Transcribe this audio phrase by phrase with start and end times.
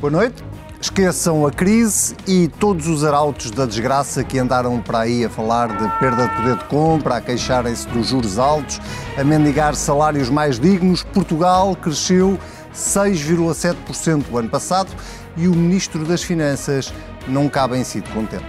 [0.00, 0.44] Boa noite.
[0.80, 5.76] Esqueçam a crise e todos os arautos da desgraça que andaram para aí a falar
[5.76, 8.80] de perda de poder de compra, a queixarem-se dos juros altos,
[9.16, 11.02] a mendigar salários mais dignos.
[11.02, 12.38] Portugal cresceu
[12.72, 14.88] 6,7% o ano passado
[15.36, 16.94] e o Ministro das Finanças
[17.26, 18.46] não cabe em si de contente.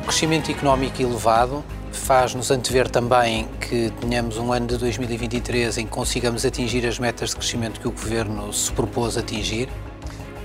[0.00, 1.62] O crescimento económico elevado
[1.92, 7.30] faz-nos antever também que tenhamos um ano de 2023 em que consigamos atingir as metas
[7.30, 9.68] de crescimento que o Governo se propôs atingir.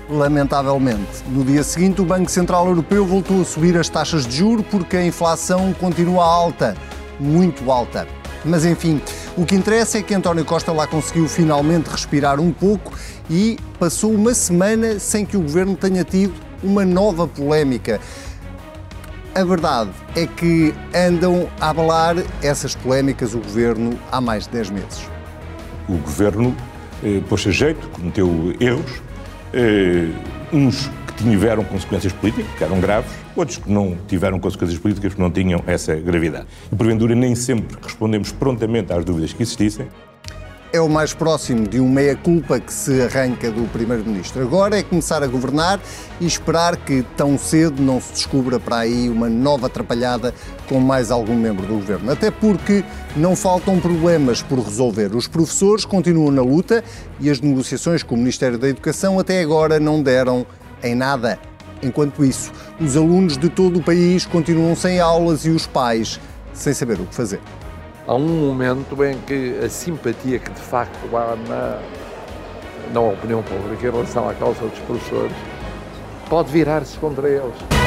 [0.08, 4.62] Lamentavelmente, no dia seguinte, o Banco Central Europeu voltou a subir as taxas de juro
[4.62, 6.76] porque a inflação continua alta,
[7.18, 8.06] muito alta.
[8.44, 9.00] Mas enfim,
[9.34, 12.92] o que interessa é que António Costa lá conseguiu finalmente respirar um pouco
[13.30, 17.98] e passou uma semana sem que o governo tenha tido uma nova polémica.
[19.34, 24.70] A verdade é que andam a abalar essas polémicas o governo há mais de 10
[24.70, 25.08] meses.
[25.88, 26.54] O governo
[27.02, 29.02] eh, pôs a jeito, cometeu erros,
[29.54, 30.08] eh,
[30.52, 35.22] uns que tiveram consequências políticas, que eram graves, outros que não tiveram consequências políticas, porque
[35.22, 36.46] não tinham essa gravidade.
[36.72, 39.86] E, porventura, nem sempre respondemos prontamente às dúvidas que existissem.
[40.74, 44.42] É o mais próximo de um meia-culpa que se arranca do Primeiro-Ministro.
[44.42, 45.78] Agora é começar a governar
[46.20, 50.34] e esperar que tão cedo não se descubra para aí uma nova atrapalhada
[50.68, 52.10] com mais algum membro do governo.
[52.10, 52.82] Até porque
[53.14, 55.14] não faltam problemas por resolver.
[55.14, 56.82] Os professores continuam na luta
[57.20, 60.44] e as negociações com o Ministério da Educação até agora não deram
[60.82, 61.38] em nada.
[61.84, 62.50] Enquanto isso,
[62.80, 66.18] os alunos de todo o país continuam sem aulas e os pais
[66.52, 67.38] sem saber o que fazer
[68.06, 71.80] há um momento em que a simpatia que de facto há na,
[72.92, 75.32] na opinião pública em relação à causa dos professores
[76.28, 77.83] pode virar-se contra eles.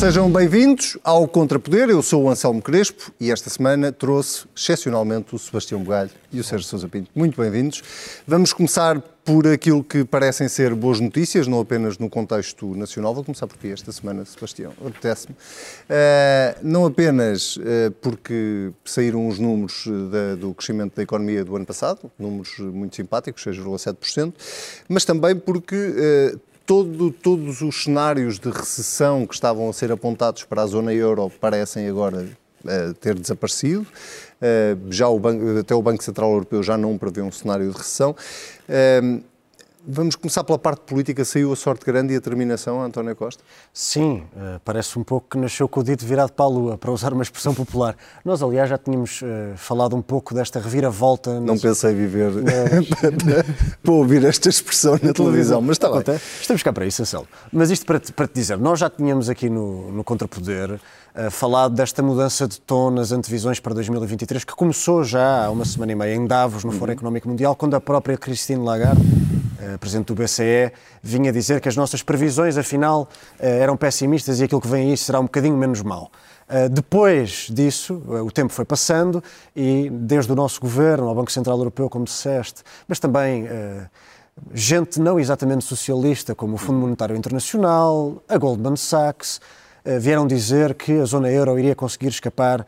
[0.00, 1.90] Sejam bem-vindos ao Contrapoder.
[1.90, 6.42] Eu sou o Anselmo Crespo e esta semana trouxe excepcionalmente o Sebastião Bugalho e o
[6.42, 7.10] Sérgio Sousa Pinto.
[7.14, 7.82] Muito bem-vindos.
[8.26, 13.14] Vamos começar por aquilo que parecem ser boas notícias, não apenas no contexto nacional.
[13.14, 14.72] Vou começar por ti esta semana, Sebastião.
[14.80, 15.34] Apetece-me.
[15.34, 21.66] Uh, não apenas uh, porque saíram os números da, do crescimento da economia do ano
[21.66, 24.32] passado, números muito simpáticos, 6,7%,
[24.88, 30.44] mas também porque uh, todo, todos os cenários de recessão que estavam a ser apontados
[30.44, 32.28] para a zona euro parecem agora
[32.64, 33.80] uh, ter desaparecido.
[33.80, 37.76] Uh, já o banco, até o Banco Central Europeu já não prevê um cenário de
[37.76, 38.14] recessão.
[38.68, 39.20] Uh,
[39.86, 41.24] Vamos começar pela parte política.
[41.24, 43.42] Saiu a sorte grande e a terminação, António Costa?
[43.72, 46.90] Sim, uh, parece um pouco que nasceu com o dito virado para a lua, para
[46.90, 47.96] usar uma expressão popular.
[48.22, 51.40] Nós, aliás, já tínhamos uh, falado um pouco desta reviravolta.
[51.40, 52.30] Não pensei viver
[53.82, 56.20] para ouvir esta expressão na televisão, mas está bem.
[56.40, 57.26] Estamos cá para isso, Anselmo.
[57.50, 61.30] Mas isto para te, para te dizer, nós já tínhamos aqui no, no Contrapoder uh,
[61.30, 65.92] falado desta mudança de tom nas antevisões para 2023, que começou já há uma semana
[65.92, 66.98] e meia em Davos, no Fórum uhum.
[66.98, 69.00] Económico Mundial, quando a própria Christine Lagarde
[69.78, 70.72] presidente do BCE,
[71.02, 73.02] vinha dizer que as nossas previsões, afinal,
[73.38, 76.10] uh, eram pessimistas e aquilo que vem aí será um bocadinho menos mau.
[76.48, 79.22] Uh, depois disso, o tempo foi passando
[79.54, 83.48] e, desde o nosso governo, ao Banco Central Europeu, como disseste, mas também
[84.54, 89.40] gente não exatamente socialista, como o Fundo Monetário Internacional, a Goldman Sachs,
[90.00, 92.66] vieram dizer que a zona euro iria conseguir escapar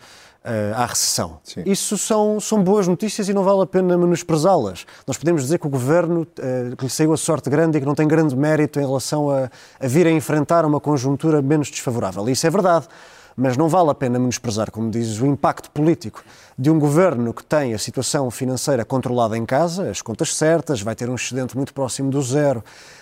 [0.75, 1.39] à recessão.
[1.45, 1.63] Sim.
[1.65, 4.85] Isso são, são boas notícias e não vale a pena menosprezá-las.
[5.07, 7.87] Nós podemos dizer que o governo uh, que lhe saiu a sorte grande e que
[7.87, 9.49] não tem grande mérito em relação a,
[9.79, 12.29] a vir a enfrentar uma conjuntura menos desfavorável.
[12.29, 12.89] Isso é verdade
[13.37, 16.23] mas não vale a pena menosprezar, como dizes, o impacto político
[16.59, 20.95] de um governo que tem a situação financeira controlada em casa, as contas certas, vai
[20.95, 23.02] ter um excedente muito próximo do zero, eh,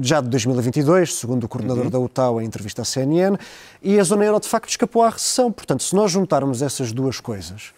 [0.00, 1.90] já de 2022, segundo o coordenador uhum.
[1.90, 3.36] da UTAU em entrevista à CNN,
[3.82, 5.52] e a zona euro de facto escapou à recessão.
[5.52, 7.72] Portanto, se nós juntarmos essas duas coisas,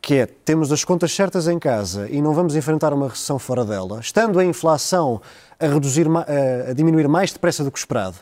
[0.00, 3.64] que é temos as contas certas em casa e não vamos enfrentar uma recessão fora
[3.64, 5.22] dela, estando a inflação
[5.60, 6.06] a, reduzir,
[6.68, 8.16] a diminuir mais depressa do que esperado,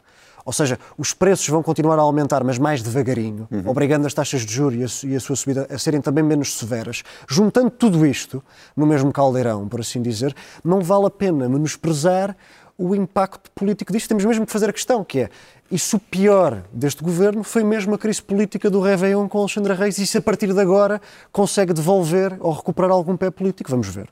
[0.44, 3.62] ou seja, os preços vão continuar a aumentar, mas mais devagarinho, uhum.
[3.66, 7.02] obrigando as taxas de juros e a, sua subida a serem também menos severas.
[7.28, 8.42] Juntando tudo isto
[8.76, 10.34] no mesmo caldeirão, por assim dizer,
[10.64, 12.36] não vale a pena menosprezar
[12.80, 14.08] o impacto político disto.
[14.08, 15.30] Temos mesmo que fazer a questão, que é,
[15.70, 19.98] isso o pior deste governo foi mesmo a crise política do Réveillon com Alexandra Reis
[19.98, 21.00] e se a partir de agora
[21.30, 24.08] consegue devolver ou recuperar algum pé político, vamos ver.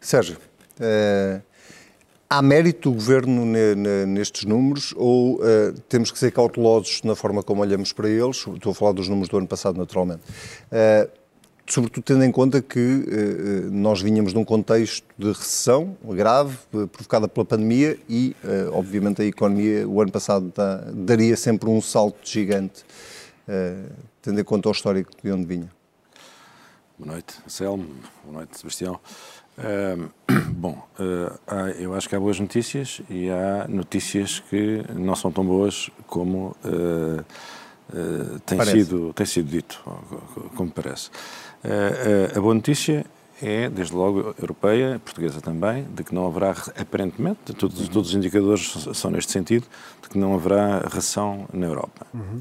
[0.00, 0.38] Sérgio,
[0.80, 1.42] uh,
[2.28, 3.44] há mérito do governo
[4.06, 8.36] nestes números ou uh, temos que ser cautelosos na forma como olhamos para eles?
[8.36, 10.22] Estou a falar dos números do ano passado, naturalmente.
[10.70, 11.08] Uh,
[11.68, 17.44] sobretudo tendo em conta que uh, nós vinhamos num contexto de recessão grave, provocada pela
[17.44, 18.34] pandemia e,
[18.72, 22.84] obviamente, a economia, o ano passado, tá, daria sempre um salto gigante,
[24.22, 25.70] tendo em conta o histórico de onde vinha.
[26.98, 27.86] Boa noite, Anselmo.
[28.24, 28.98] Boa noite, Sebastião.
[29.58, 30.10] Uh,
[30.52, 35.32] bom, uh, há, eu acho que há boas notícias e há notícias que não são
[35.32, 37.24] tão boas como uh,
[38.44, 39.80] tem, sido, tem sido dito,
[40.56, 41.08] como parece.
[42.34, 43.06] a boa notícia
[43.40, 47.86] é, desde logo, europeia, portuguesa também, de que não haverá, aparentemente, todos, uhum.
[47.86, 49.66] todos os indicadores são neste sentido,
[50.02, 52.06] de que não haverá ração na Europa.
[52.12, 52.40] Uhum.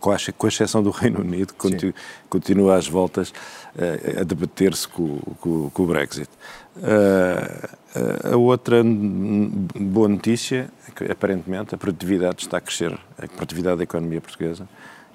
[0.00, 1.94] Com, a, com, exceção do Reino Unido, que
[2.28, 6.28] continua às voltas uh, a debater-se com, com, com, o Brexit.
[6.76, 13.78] Uh, a outra boa notícia é que, aparentemente, a produtividade está a crescer, a produtividade
[13.78, 14.68] da economia portuguesa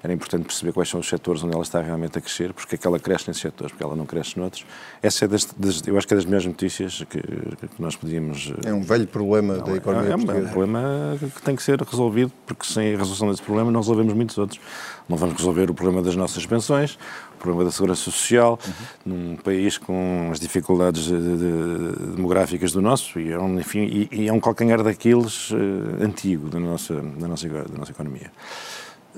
[0.06, 2.78] era importante perceber quais são os setores onde ela está realmente a crescer, porque é
[2.78, 4.64] que ela cresce nesses setores, porque ela não cresce noutros.
[5.02, 8.52] Essa é das, das eu acho que é das melhores notícias que, que, nós podíamos...
[8.64, 11.56] É um velho problema não, da economia é, é, um, é um problema que tem
[11.56, 14.60] que ser resolvido, porque sem a resolução desse problema não resolvemos muitos outros.
[15.08, 16.96] Não vamos resolver o problema das nossas pensões,
[17.34, 18.60] o problema da segurança social,
[19.04, 19.12] uhum.
[19.12, 24.08] num país com as dificuldades de, de, demográficas do nosso, e é um, enfim, e,
[24.12, 25.56] e é um calcanhar daqueles uh,
[26.00, 28.30] antigo da nossa, da, nossa, da nossa economia.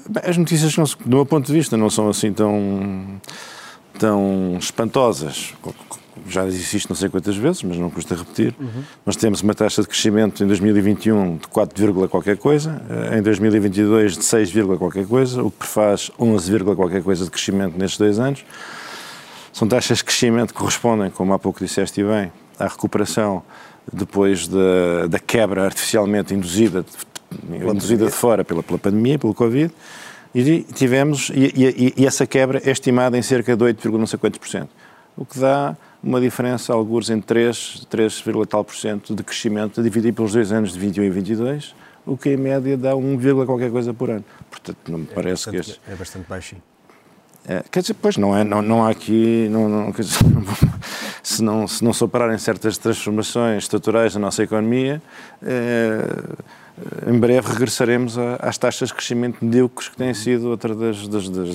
[0.08, 3.20] Bem, as notícias, do meu ponto de vista, não são assim tão,
[3.98, 5.54] tão espantosas.
[6.28, 8.54] Já disse isto não sei quantas vezes, mas não custa repetir.
[8.58, 8.82] Uhum.
[9.06, 14.18] Nós temos uma taxa de crescimento em 2021 de 4, qualquer coisa, eh, em 2022
[14.18, 18.44] de 6, qualquer coisa, o que faz 11, qualquer coisa de crescimento nestes dois anos.
[19.52, 23.42] São taxas de crescimento que correspondem, como há pouco disseste bem, à recuperação
[23.92, 26.84] depois da, da quebra artificialmente induzida
[27.50, 29.72] induzida de fora pela, pela pandemia, pelo Covid,
[30.34, 34.18] e tivemos, e, e, e, essa quebra é estimada em cerca de 8, não sei
[34.18, 34.68] quantos por cento,
[35.16, 40.14] o que dá uma diferença, alguns em 3, 3, tal por cento de crescimento, dividido
[40.14, 41.74] pelos dois anos de 21 e 22,
[42.06, 44.24] o que em média dá 1, qualquer coisa por ano.
[44.50, 45.80] Portanto, não me é parece é que este...
[45.88, 46.62] É bastante baixinho.
[47.46, 50.18] É, quer dizer, pois não, é, não, não há aqui, não, não, dizer,
[51.22, 55.00] se, não, se não se operarem certas transformações estruturais da nossa economia,
[55.42, 56.04] é,
[57.06, 61.08] em breve regressaremos às taxas de crescimento medíocres que têm sido outra das.
[61.08, 61.48] das, das...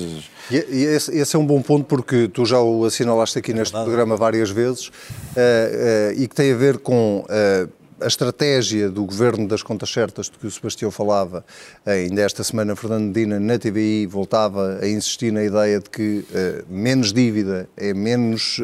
[0.52, 3.56] E, e esse, esse, é um bom ponto porque tu já o assinalaste aqui é
[3.56, 3.86] neste verdade.
[3.86, 7.26] programa várias vezes uh, uh, e que tem a ver com.
[7.30, 11.46] Uh, a estratégia do governo das contas certas de que o Sebastião falava,
[11.86, 16.66] ainda esta semana Fernando Medina na TVI voltava a insistir na ideia de que uh,
[16.68, 18.64] menos dívida é menos uh,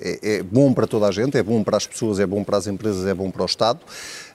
[0.00, 2.58] é, é, bom para toda a gente, é bom para as pessoas, é bom para
[2.58, 3.80] as empresas, é bom para o Estado.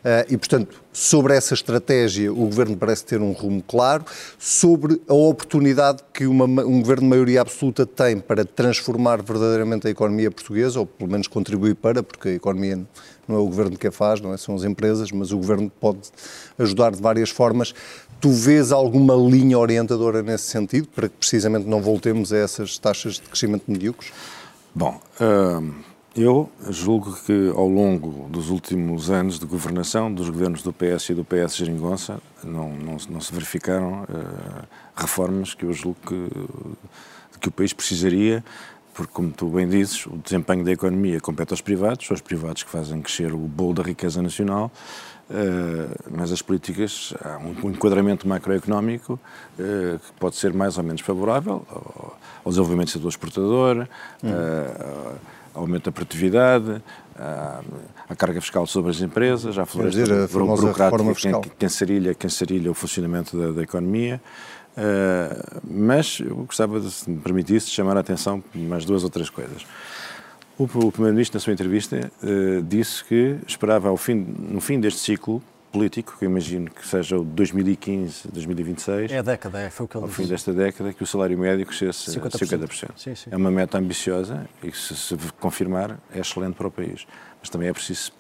[0.04, 4.04] Uh, e, portanto, sobre essa estratégia, o Governo parece ter um rumo claro.
[4.38, 9.90] Sobre a oportunidade que uma, um Governo de maioria absoluta tem para transformar verdadeiramente a
[9.90, 12.86] economia portuguesa, ou pelo menos contribuir para, porque a economia
[13.26, 14.38] não é o Governo que a faz, não é?
[14.38, 16.02] são as empresas, mas o Governo pode
[16.60, 17.74] ajudar de várias formas.
[18.20, 23.14] Tu vês alguma linha orientadora nesse sentido, para que precisamente não voltemos a essas taxas
[23.14, 24.12] de crescimento medíocres?
[24.76, 30.72] Bom, uh, eu julgo que ao longo dos últimos anos de governação dos governos do
[30.72, 35.98] PS e do PS Geringonça não, não, não se verificaram uh, reformas que eu julgo
[36.06, 36.30] que,
[37.40, 38.44] que o país precisaria
[38.94, 42.62] porque, como tu bem dizes, o desempenho da economia compete aos privados, são os privados
[42.62, 44.72] que fazem crescer o bolo da riqueza nacional,
[45.32, 51.02] uh, mas as políticas, há um, enquadramento macroeconómico uh, que pode ser mais ou menos
[51.02, 53.88] favorável ao, ao desenvolvimento do setor exportador.
[55.54, 56.82] Uh, aumento da produtividade,
[57.18, 57.62] a,
[58.10, 62.74] a, carga fiscal sobre as empresas, a floresta burocrática que, que, ensarilha, que ensarilha o
[62.74, 64.22] funcionamento da, da economia.
[64.76, 69.30] Uh, mas eu gostava, de, se me permitisse, chamar a atenção mais duas ou três
[69.30, 69.66] coisas.
[70.58, 75.00] O, o Primeiro-Ministro, na sua entrevista, uh, disse que esperava, ao fim, no fim deste
[75.00, 75.42] ciclo
[75.74, 79.12] político, que eu imagino que seja o 2015, 2026.
[79.12, 81.38] É a década, é, foi o que ele Ao fim desta década, que o salário
[81.38, 82.70] médio crescesse 50%.
[82.70, 82.90] 50%.
[82.96, 83.30] Sim, sim.
[83.32, 87.08] É uma meta ambiciosa e que, se, se confirmar, é excelente para o país.
[87.42, 88.14] Mas também é preciso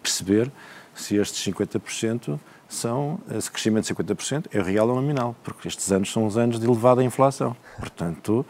[0.00, 0.50] perceber
[0.94, 6.12] se estes 50% são, esse crescimento de 50% é real ou nominal, porque estes anos
[6.12, 7.56] são os anos de elevada inflação.
[7.78, 8.46] Portanto,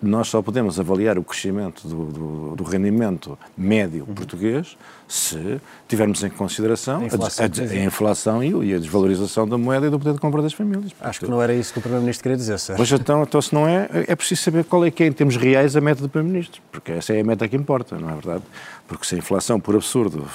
[0.00, 4.14] nós só podemos avaliar o crescimento do, do, do rendimento médio uhum.
[4.14, 4.76] português
[5.08, 9.58] se tivermos em consideração a inflação, a, a, a inflação e, e, a desvalorização da
[9.58, 10.92] moeda e do poder de compra das famílias.
[10.92, 12.76] Portanto, Acho que não era isso que o Primeiro-Ministro queria dizer, certo?
[12.76, 15.36] Pois então, então, se não é, é preciso saber qual é que é, em termos
[15.36, 18.44] reais, a meta do Primeiro-Ministro, porque essa é a meta que importa, não é verdade?
[18.86, 20.26] Porque se a inflação, por absurdo,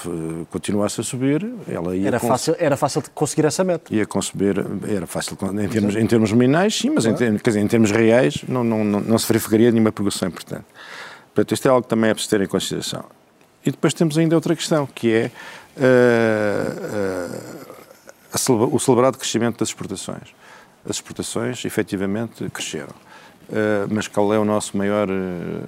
[0.49, 2.07] continuasse a subir, ela ia...
[2.07, 3.93] Era, fácil, era fácil de conseguir essa meta.
[3.93, 4.55] Ia conseguir,
[4.87, 7.25] era fácil em termos, em termos nominais, sim, mas claro.
[7.25, 10.65] em, quer dizer, em termos reais não, não, não, não se verificaria nenhuma progressão importante.
[11.27, 13.05] Portanto, isto é algo que também é preciso ter em consideração.
[13.63, 15.31] E depois temos ainda outra questão, que é
[15.77, 17.31] uh,
[18.49, 20.33] uh, o celebrado crescimento das exportações.
[20.83, 22.95] As exportações, efetivamente, cresceram.
[23.47, 25.07] Uh, mas qual é o nosso maior,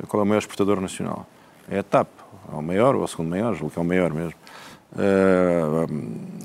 [0.07, 1.27] qual é o maior exportador nacional?
[1.69, 2.07] É a TAP,
[2.51, 4.33] é o maior ou o segundo maior, julgo que é o maior mesmo.
[4.93, 5.87] Uh,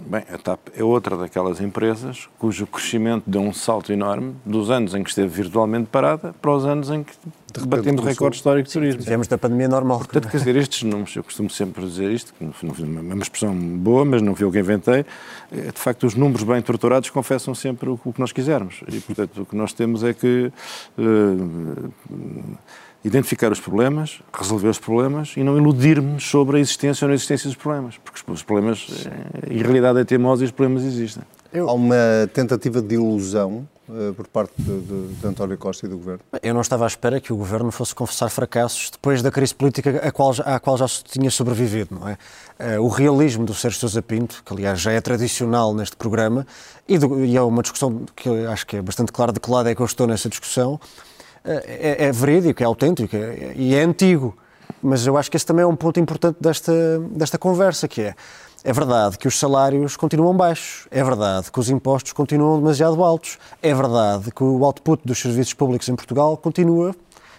[0.07, 4.95] bem, a TAP é outra daquelas empresas cujo crescimento deu um salto enorme dos anos
[4.95, 7.13] em que esteve virtualmente parada para os anos em que
[7.67, 9.03] batemos o recorde histórico de turismo.
[9.03, 9.99] Tivemos da pandemia normal.
[9.99, 12.49] Portanto, quer dizer, estes números, eu costumo sempre dizer isto, que é
[12.85, 15.05] uma expressão boa, mas não fui eu que inventei,
[15.51, 18.81] é, de facto, os números bem estruturados confessam sempre o que nós quisermos.
[18.87, 20.53] E, portanto, o que nós temos é que.
[20.97, 21.91] Uh,
[23.07, 27.49] identificar os problemas, resolver os problemas e não iludir-me sobre a existência ou não existência
[27.49, 31.23] dos problemas, porque os problemas, eh, em realidade é teimosa e os problemas existem.
[31.53, 31.69] Eu...
[31.69, 31.95] Há uma
[32.35, 36.21] tentativa de ilusão uh, por parte de, de, de, António Costa e do Governo?
[36.43, 40.01] Eu não estava à espera que o Governo fosse confessar fracassos depois da crise política
[40.03, 42.19] à qual, à qual já se tinha sobrevivido, não é?
[42.77, 46.45] Uh, o realismo do Sérgio Sousa Pinto, que aliás já é tradicional neste programa,
[46.89, 49.69] e, do, e é uma discussão que acho que é bastante clara de que lado
[49.69, 50.81] é que eu estou nessa discussão,
[51.47, 54.37] é, é verídico, é autêntico é, e é antigo.
[54.83, 56.73] Mas eu acho que esse também é um ponto importante desta,
[57.11, 58.15] desta conversa, que é
[58.67, 63.39] é verdade que os salários continuam baixos, é verdade que os impostos continuam demasiado altos,
[63.63, 66.93] é verdade que o output dos serviços públicos em Portugal continua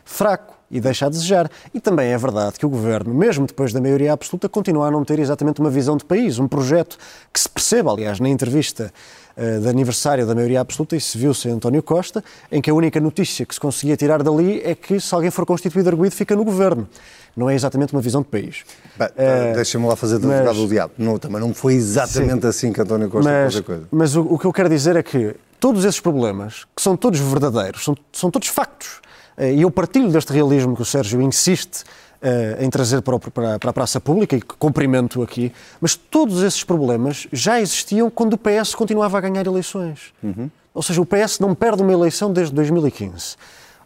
[0.06, 1.50] fraco e deixa a desejar.
[1.74, 5.04] E também é verdade que o governo, mesmo depois da maioria absoluta, continua a não
[5.04, 6.98] ter exatamente uma visão de país, um projeto
[7.34, 8.92] que se perceba, aliás, na entrevista
[9.36, 13.00] uh, de aniversário da maioria absoluta, isso viu-se em António Costa, em que a única
[13.00, 16.44] notícia que se conseguia tirar dali é que se alguém for constituído arguído fica no
[16.44, 16.88] governo.
[17.36, 18.66] Não é exatamente uma visão de país.
[19.00, 20.94] Uh, Deixa-me lá fazer de advogado do diabo.
[20.98, 23.88] Não, também não foi exatamente sim, assim que António Costa mas, fez a coisa.
[23.92, 27.20] Mas o, o que eu quero dizer é que todos esses problemas, que são todos
[27.20, 29.02] verdadeiros, são, são todos factos,
[29.40, 31.84] e eu partilho deste realismo que o Sérgio insiste
[32.22, 36.44] uh, em trazer para, para, para, a praça pública e que cumprimento aqui, mas todos
[36.44, 40.14] esses problemas já existiam quando o PS continuava a ganhar eleições.
[40.24, 40.50] Uhum.
[40.74, 43.36] Ou seja, o PS não perde uma eleição desde 2015.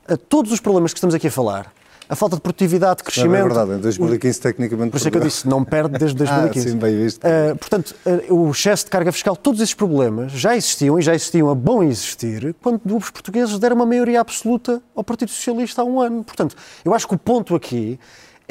[0.10, 1.72] Uh, todos os problemas que estamos aqui a falar,
[2.12, 3.32] a falta de produtividade, de crescimento.
[3.32, 4.91] Não é verdade, em 2015 o, tecnicamente.
[4.91, 6.68] Por isso é que eu disse, não perde desde 2015.
[6.68, 7.24] ah, sim, bem visto.
[7.24, 11.15] Uh, portanto, uh, o excesso de carga fiscal, todos esses problemas já existiam e já
[11.15, 15.86] existiam a bom existir quando os portugueses deram uma maioria absoluta ao Partido Socialista há
[15.86, 16.22] um ano.
[16.22, 16.53] Portanto,
[16.84, 17.98] eu acho que o ponto aqui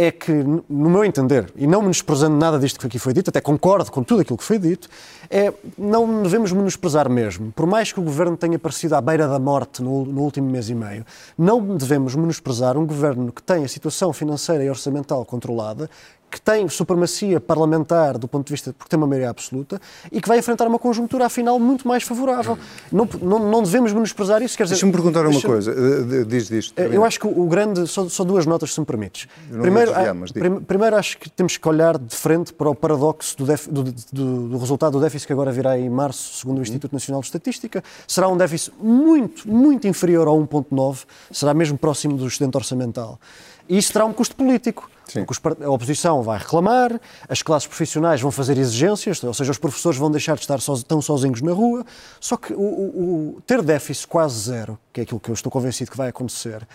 [0.00, 3.38] é que, no meu entender, e não menosprezando nada disto que aqui foi dito, até
[3.38, 4.88] concordo com tudo aquilo que foi dito,
[5.28, 7.52] é, não devemos menosprezar mesmo.
[7.52, 10.71] Por mais que o governo tenha aparecido à beira da morte no, no último mês
[10.71, 11.04] e meio,
[11.37, 15.90] não devemos menosprezar um governo que tem a situação financeira e orçamental controlada,
[16.31, 19.81] que tem supremacia parlamentar do ponto de vista, porque tem uma maioria absoluta,
[20.13, 22.59] e que vai enfrentar uma conjuntura, afinal, muito mais favorável.
[22.93, 24.57] Não, não, não devemos menosprezar isso.
[24.57, 25.73] Deixa-me perguntar uma coisa.
[25.73, 26.79] Eh, diz disto.
[26.79, 27.87] Eh, eu acho que o grande.
[27.87, 29.27] Só, só duas notas, se me permites.
[29.51, 33.47] Primeiro, desviar, prim, primeiro, acho que temos que olhar de frente para o paradoxo do,
[33.47, 36.93] def, do, do, do, resultado do déficit que agora virá em março, segundo o Instituto
[36.93, 37.83] Nacional de Estatística.
[38.07, 43.19] Será um déficit muito, muito inferior ao 1,9, será mesmo próximo do excedente orçamental.
[43.71, 44.91] E isso terá um custo político.
[45.07, 45.25] Sim.
[45.25, 49.99] Porque a oposição vai reclamar, as classes profissionais vão fazer exigências, ou seja, os professores
[49.99, 51.85] vão deixar de estar so, tão sozinhos na rua.
[52.21, 55.50] Só que o, o, o, ter déficit quase zero, que é aquilo que eu estou
[55.50, 56.67] convencido que vai acontecer,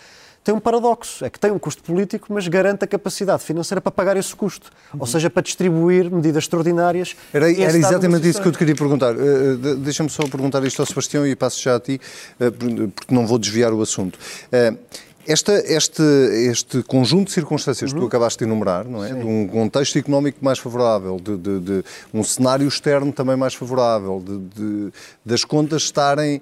[0.42, 3.90] tem um paradoxo, é que tem um custo político, mas garante a capacidade financeira para
[3.90, 5.00] pagar esse custo, uhum.
[5.00, 7.16] ou seja, para distribuir medidas extraordinárias.
[7.32, 9.14] Era, era exatamente isso que eu te queria perguntar.
[9.16, 12.00] Uh, Deixa-me só perguntar isto ao Sebastião e passo já a ti,
[12.40, 14.18] uh, porque não vou desviar o assunto.
[14.52, 14.78] Uh,
[15.26, 16.02] esta, este,
[16.50, 17.96] este conjunto de circunstâncias uhum.
[17.96, 19.12] que tu acabaste de enumerar, não é?
[19.12, 24.22] De um contexto económico mais favorável, de, de, de um cenário externo também mais favorável,
[24.24, 24.92] de,
[25.24, 26.40] das contas estarem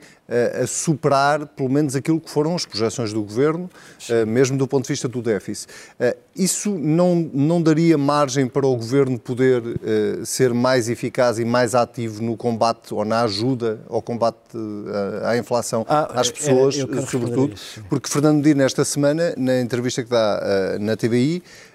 [0.62, 4.24] a superar, pelo menos, aquilo que foram as projeções do Governo, Sim.
[4.24, 5.68] mesmo do ponto de vista do déficit.
[6.34, 9.62] Isso não, não daria margem para o Governo poder
[10.24, 14.38] ser mais eficaz e mais ativo no combate ou na ajuda ao combate
[15.24, 16.74] à inflação ah, às pessoas,
[17.08, 17.54] sobretudo?
[17.88, 21.73] Porque Fernando Medina, esta semana, na entrevista que dá na TVI, eh,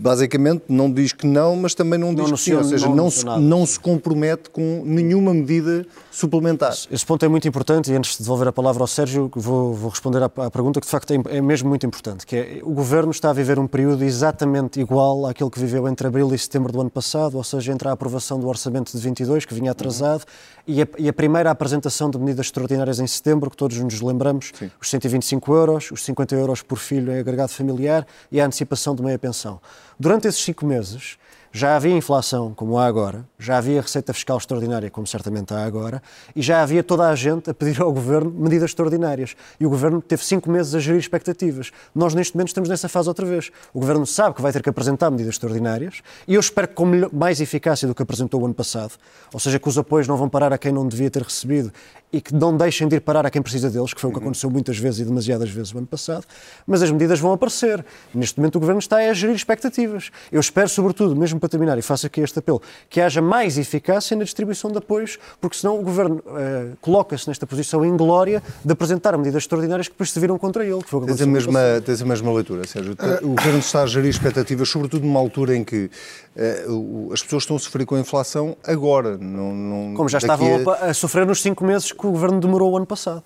[0.00, 2.94] basicamente não diz que não, mas também não, não diz que sim, ou seja, não,
[2.94, 6.72] não, se, não se compromete com nenhuma medida suplementar.
[6.90, 9.90] Esse ponto é muito importante e antes de devolver a palavra ao Sérgio, vou, vou
[9.90, 12.72] responder à, à, pergunta que de facto é, é, mesmo muito importante, que é o
[12.72, 16.72] Governo está a viver um período exatamente igual àquele que viveu entre abril e setembro
[16.72, 20.22] do ano passado, ou seja, entre a aprovação do Orçamento de 22, que vinha atrasado,
[20.22, 20.74] uhum.
[20.74, 24.52] e, a, e, a, primeira apresentação de medidas extraordinárias em setembro, que todos nos lembramos,
[24.56, 24.70] Sim.
[24.80, 29.06] os 125 euros, os 50 euros por filho em agregado familiar e a antecipação de
[29.06, 29.60] meia pensão.
[29.98, 31.18] Durante esses cinco meses,
[31.52, 36.00] Já havia inflação, como há agora, já havia receita fiscal extraordinária, como certamente há agora,
[36.34, 39.34] e já havia toda a gente a pedir ao Governo medidas extraordinárias.
[39.58, 41.72] E o Governo teve cinco meses a gerir expectativas.
[41.92, 43.50] Nós, neste momento, estamos nessa fase outra vez.
[43.74, 46.86] O Governo sabe que vai ter que apresentar medidas extraordinárias, e eu espero que com
[47.12, 48.92] mais eficácia do que apresentou o ano passado,
[49.34, 51.72] ou seja, que os apoios não vão parar a quem não devia ter recebido
[52.12, 54.18] e que não deixem de ir parar a quem precisa deles, que foi o que
[54.18, 54.24] uhum.
[54.24, 56.24] aconteceu muitas vezes e demasiadas vezes o ano passado,
[56.66, 57.84] mas as medidas vão aparecer.
[58.14, 60.10] Neste momento o Governo está a gerir expectativas.
[60.30, 64.16] Eu espero, sobretudo, mesmo para terminar, e faço aqui este apelo, que haja mais eficácia
[64.16, 69.16] na distribuição de apoios, porque senão o Governo uh, coloca-se nesta posição inglória de apresentar
[69.16, 70.82] medidas extraordinárias que depois se viram contra ele.
[70.82, 72.96] Que foi o que tens, a mesma, tens a mesma leitura, Sérgio.
[73.22, 75.90] O Governo está a gerir expectativas, sobretudo numa altura em que
[76.36, 79.16] uh, as pessoas estão a sofrer com a inflação agora.
[79.16, 80.86] Não, não, Como já estavam a...
[80.86, 83.22] a sofrer nos cinco meses que o Governo demorou o ano passado.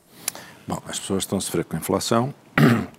[0.66, 2.34] Bom, as pessoas estão a sofrer com a inflação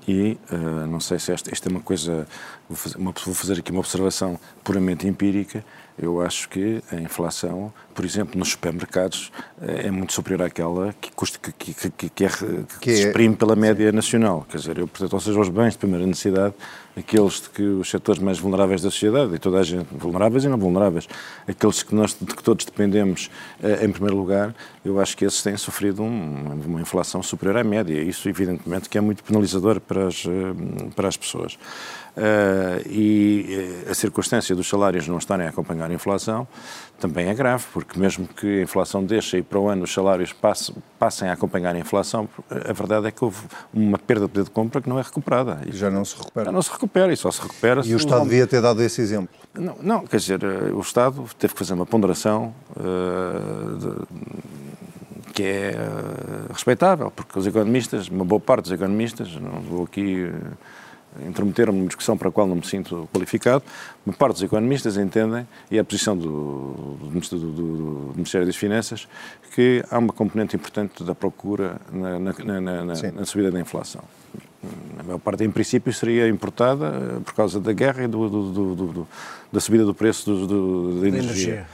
[0.08, 2.28] e uh, não sei se esta, esta é uma coisa.
[2.68, 5.64] Vou fazer, uma, vou fazer aqui uma observação puramente empírica.
[5.98, 9.32] Eu acho que a inflação, por exemplo, nos supermercados,
[9.62, 12.28] eh, é muito superior àquela que, custa, que, que, que, que, é,
[12.82, 14.46] que, se é- exprime pela média nacional.
[14.50, 16.54] Quer dizer, eu, portanto, ou seja, os bens de primeira necessidade,
[16.98, 20.50] aqueles de que os setores mais vulneráveis da sociedade, e toda a gente, vulneráveis e
[20.50, 21.08] não vulneráveis,
[21.48, 23.32] aqueles que nós de que todos dependemos
[23.64, 27.64] eh, em primeiro lugar, eu acho que esses têm sofrido um, uma inflação superior à
[27.64, 27.98] média.
[28.02, 31.58] Isso, evidentemente, que é muito penalizador para as, eh, para as pessoas.
[32.16, 36.48] Uh, e a circunstância dos salários não estarem a acompanhar a inflação
[36.98, 40.32] também é grave, porque mesmo que a inflação deixe e para o ano os salários
[40.32, 43.42] passem, passem a acompanhar a inflação, a verdade é que houve
[43.74, 45.60] uma perda de poder de compra que não é recuperada.
[45.68, 46.46] E já não se recupera.
[46.46, 47.82] Já não se recupera e só se recupera.
[47.86, 49.36] E o Estado devia ter dado esse exemplo?
[49.54, 53.96] Não, não, quer dizer, eh, o Estado teve que fazer uma ponderação uh, de,
[55.36, 60.24] que é uh, respeitável, porque os economistas, uma boa parte dos economistas, não vou aqui.
[60.24, 60.86] Uh,
[61.28, 63.64] intrometer-me numa discussão para a qual não me sinto qualificado.
[64.06, 68.58] Uma parte dos economistas entendem, e é a posição do, do, do, do Ministério das
[68.58, 69.08] Finanças,
[69.54, 74.04] que há uma componente importante da procura na, na, na, na subida da inflação.
[75.00, 79.86] A maior parte, em princípio, seria importada eh, por causa da guerra e da subida
[79.86, 80.36] do preço
[81.00, 81.54] da energia.
[81.54, 81.68] energia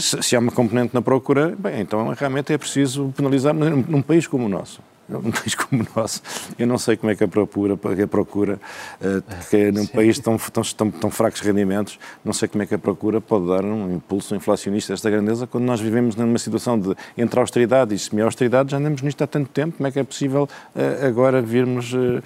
[0.00, 4.26] se há uma componente na procura, bem, então realmente é preciso penalizar num, num país
[4.26, 6.22] como o nosso num país como o nosso,
[6.58, 8.58] eu não sei como é que a procura, a procura
[9.00, 12.66] uh, que é num país tão, tão, tão, tão, fracos rendimentos, não sei como é
[12.66, 16.78] que a procura pode dar um impulso inflacionista desta grandeza quando nós vivemos numa situação
[16.78, 20.04] de entre austeridade e semi-austeridade, já andamos nisto há tanto tempo, como é que é
[20.04, 22.22] possível uh, agora virmos uh,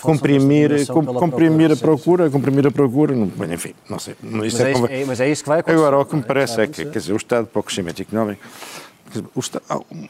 [0.00, 3.14] comprimir, com, comprimir procura, a procura, comprimir a procura,
[3.52, 4.14] enfim, não sei.
[4.22, 5.78] Mas é, é, mas é isso que vai acontecer.
[5.78, 8.42] Agora, o que me parece é que, quer dizer, o Estado para o crescimento económico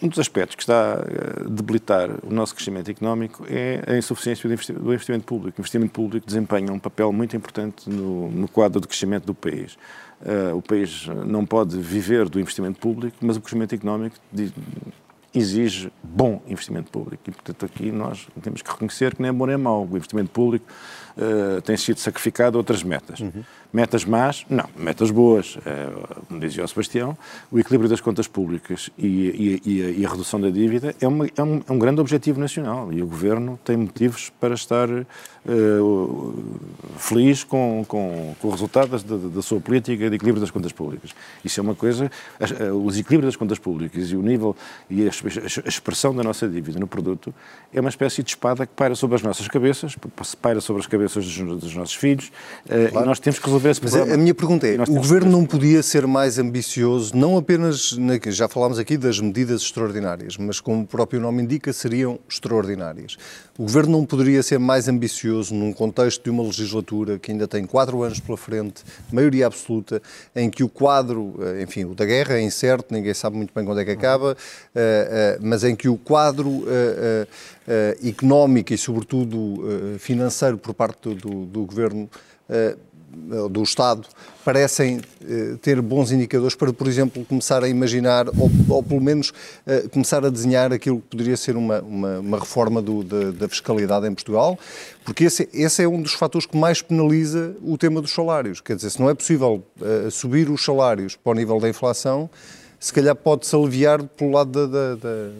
[0.03, 4.93] um dos aspectos que está a debilitar o nosso crescimento económico é a insuficiência do
[4.93, 5.59] investimento público.
[5.59, 9.79] O investimento público desempenha um papel muito importante no, no quadro de crescimento do país.
[10.21, 14.17] Uh, o país não pode viver do investimento público, mas o crescimento económico
[15.35, 17.23] exige bom investimento público.
[17.29, 19.87] E, portanto, aqui nós temos que reconhecer que nem é bom nem é mau.
[19.89, 20.67] O investimento público
[21.17, 23.21] uh, tem sido sacrificado a outras metas.
[23.21, 23.45] Uhum.
[23.73, 24.47] Metas más?
[24.49, 24.65] Não.
[24.77, 25.57] Metas boas.
[25.57, 27.17] Uh, como dizia o Sebastião,
[27.51, 31.07] o equilíbrio das contas públicas e, e, e, a, e a, redução da dívida é,
[31.07, 34.89] uma, é, um, é, um, grande objetivo nacional e o Governo tem motivos para estar
[34.89, 36.45] uh,
[36.97, 41.15] feliz com, com, com o resultado da, da, sua política de equilíbrio das contas públicas.
[41.45, 42.11] Isso é uma coisa,
[42.83, 44.57] os equilíbrios das contas públicas e o nível
[44.89, 47.35] e a, a expressão da nossa dívida no produto
[47.73, 49.95] é uma espécie de espada que paira sobre as nossas cabeças,
[50.41, 52.33] paira sobre as cabeças dos, dos nossos filhos
[52.67, 53.05] claro.
[53.05, 54.07] e nós temos que resolver esse problema.
[54.07, 58.19] Mas a minha pergunta é, o Governo não podia ser mais ambicioso, não apenas, na,
[58.29, 63.17] já falámos aqui das medidas extraordinárias, mas como o próprio nome indica, seriam extraordinárias.
[63.59, 67.67] O Governo não poderia ser mais ambicioso num contexto de uma legislatura que ainda tem
[67.67, 70.01] quatro anos pela frente, maioria absoluta,
[70.35, 73.65] em que o quadro, eh, enfim, o da guerra é incerto, ninguém sabe muito bem
[73.65, 76.65] quando é que acaba, uh, uh, mas em que o quadro
[78.03, 79.63] económico e, sobretudo,
[79.99, 82.09] financeiro por parte do, do Governo
[83.51, 84.07] do Estado
[84.45, 89.33] parecem eh, ter bons indicadores para, por exemplo, começar a imaginar, ou, ou pelo menos
[89.67, 93.49] eh, começar a desenhar aquilo que poderia ser uma, uma, uma reforma do, da, da,
[93.49, 94.59] fiscalidade em Portugal,
[95.05, 98.61] porque esse, esse, é um dos fatores que mais penaliza o tema dos salários.
[98.61, 102.31] Quer dizer, se não é possível uh, subir os salários para o nível da inflação,
[102.81, 105.31] se calhar pode-se aliviar pelo lado da, da, da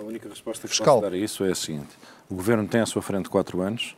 [0.00, 1.00] a única resposta que fiscal.
[1.00, 1.96] posso dar a isso é a seguinte.
[2.28, 3.96] O Governo tem à sua frente quatro anos,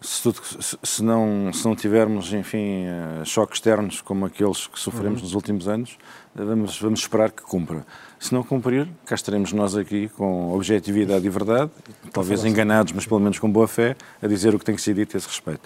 [0.00, 0.40] se, tudo,
[0.82, 5.24] se, não, se não tivermos, enfim, eh, choques externos como aqueles que sofremos uhum.
[5.24, 5.98] nos últimos anos,
[6.36, 7.84] eh, vamos, vamos esperar que cumpra.
[8.20, 11.70] Se não cumprir, cá estaremos nós aqui com objetividade e verdade,
[12.12, 14.94] talvez enganados, mas pelo menos com boa fé, a dizer o que tem que ser
[14.94, 15.60] dito a esse respeito.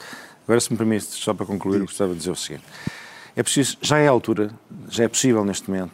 [0.44, 2.64] Agora, se me permite, só para concluir, eu gostava de dizer o seguinte.
[3.36, 4.50] É preciso, já é a altura,
[4.88, 5.92] já é possível neste momento,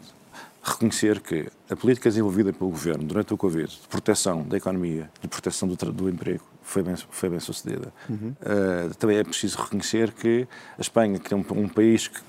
[0.62, 5.28] reconhecer que a política desenvolvida pelo Governo durante o Covid, de proteção da economia, de
[5.28, 7.92] proteção do, do emprego, foi bem, foi bem sucedida.
[8.08, 8.34] Uhum.
[8.42, 12.20] Uh, também é preciso reconhecer que a Espanha, que é um, um país que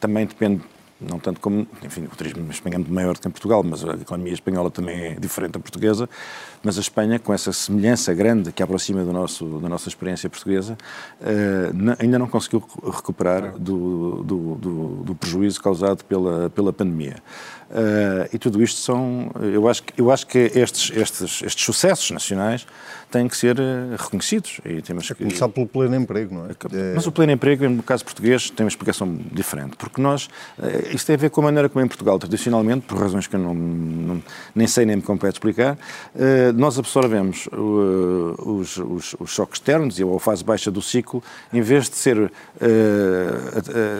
[0.00, 0.62] também depende
[1.02, 3.94] não tanto como, enfim, o turismo espanhol é maior do que em Portugal, mas a
[3.94, 6.08] economia espanhola também é diferente da portuguesa,
[6.62, 10.78] mas a Espanha, com essa semelhança grande que aproxima do nosso, da nossa experiência portuguesa,
[11.20, 17.16] uh, ainda não conseguiu recuperar do, do, do, do prejuízo causado pela, pela pandemia.
[17.72, 22.66] Uh, e tudo isto são, eu acho, eu acho que estes, estes, estes sucessos nacionais
[23.12, 24.60] têm que ser eh, reconhecidos.
[24.64, 25.14] E temos que...
[25.14, 26.50] Começar pelo pleno emprego, não é?
[26.50, 26.94] é?
[26.94, 30.28] Mas o pleno emprego, no caso português, tem uma explicação diferente, porque nós,
[30.60, 33.36] eh, isto tem a ver com a maneira como em Portugal, tradicionalmente, por razões que
[33.36, 34.22] eu não, não
[34.54, 35.76] nem sei nem me compete explicar,
[36.54, 41.90] nós absorvemos os, os, os choques externos e a fase baixa do ciclo, em vez
[41.90, 42.32] de ser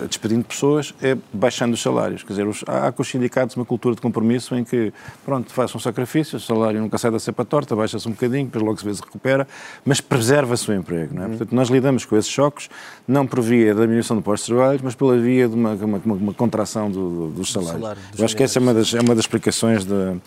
[0.09, 2.23] despedindo pessoas, é baixando os salários.
[2.23, 4.93] Quer dizer, os, há com os sindicatos uma cultura de compromisso em que,
[5.25, 8.65] pronto, faz um sacrifício, o salário nunca sai da cepa torta, baixa-se um bocadinho, depois
[8.65, 9.47] logo se vê se recupera,
[9.85, 11.15] mas preserva-se o emprego.
[11.15, 11.25] Não é?
[11.25, 11.31] Uhum.
[11.31, 12.69] Portanto, nós lidamos com esses choques,
[13.07, 16.91] não por via da diminuição do pós-trabalho, mas pela via de uma, uma, uma contração
[16.91, 17.81] do, do, dos salários.
[17.81, 19.85] Salário, dos Eu acho que essa é uma das, é uma das explicações.
[19.85, 20.21] De...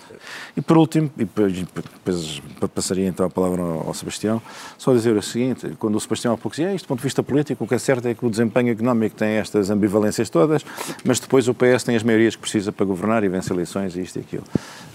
[0.56, 2.42] E por último, e depois
[2.74, 4.42] passaria então a palavra ao, ao Sebastião,
[4.78, 7.22] só dizer o seguinte, quando o Sebastião há pouco dizia, isto do ponto de vista
[7.22, 10.66] político, o que é certo é que o desempenho económico tem estas ambivalências todas,
[11.04, 14.02] mas depois o PS tem as maiorias que precisa para governar e vence eleições e
[14.02, 14.44] isto e aquilo.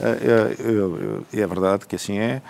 [0.01, 2.41] É, é, verdade que assim é,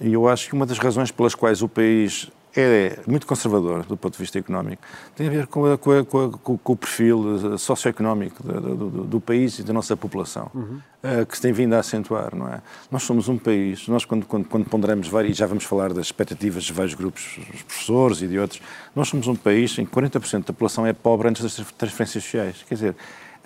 [0.00, 3.96] e eu acho que uma das razões pelas quais o país é muito conservador do
[3.96, 4.82] ponto de vista económico.
[5.16, 9.20] Tem a ver com, a, com, a, com, com o perfil socioeconómico do, do, do,
[9.20, 10.80] país e da nossa população, uhum.
[11.02, 12.60] uh, que se tem vindo a acentuar, não é?
[12.90, 16.06] Nós somos um país, nós quando, quando, quando ponderamos, vários, e já vamos falar das
[16.06, 18.62] expectativas de vários grupos, os professores e de outros,
[18.94, 22.64] nós somos um país em que 40% da população é pobre antes das transferências sociais.
[22.68, 22.96] Quer dizer,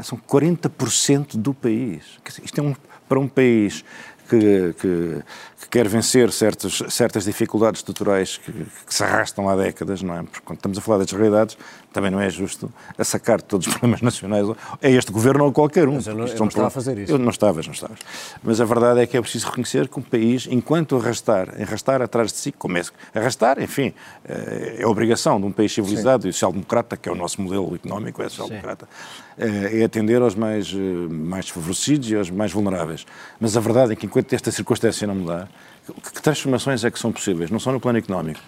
[0.02, 2.04] são 40% do país.
[2.42, 2.74] Isto é um,
[3.08, 3.84] para um país
[4.28, 5.22] que, que,
[5.60, 10.22] que quer vencer certas, certas dificuldades estruturais que, que, se arrastam há décadas, não é?
[10.22, 11.56] Porque quando estamos a falar das realidades,
[11.92, 14.46] também não é justo a sacar todos os problemas nacionais.
[14.80, 15.94] É este governo ou qualquer um.
[15.94, 17.12] Mas eu não, eu não estava a fazer isso.
[17.12, 17.98] Eu não estavas, não estavas.
[18.42, 22.32] Mas a verdade é que é preciso reconhecer que um país, enquanto arrastar, arrastar atrás
[22.32, 23.92] de si, começa arrastar, enfim,
[24.24, 26.28] eh, é obrigação de um país civilizado Sim.
[26.28, 28.88] e social-democrata, que é o nosso modelo económico, é social-democrata,
[29.36, 33.06] eh, é atender aos mais, eh, mais desfavorecidos e aos mais vulneráveis.
[33.40, 35.47] Mas a verdade é que enquanto esta circunstância não mudar,
[35.94, 37.50] que transformações é que são possíveis?
[37.50, 38.40] Não só no plano económico,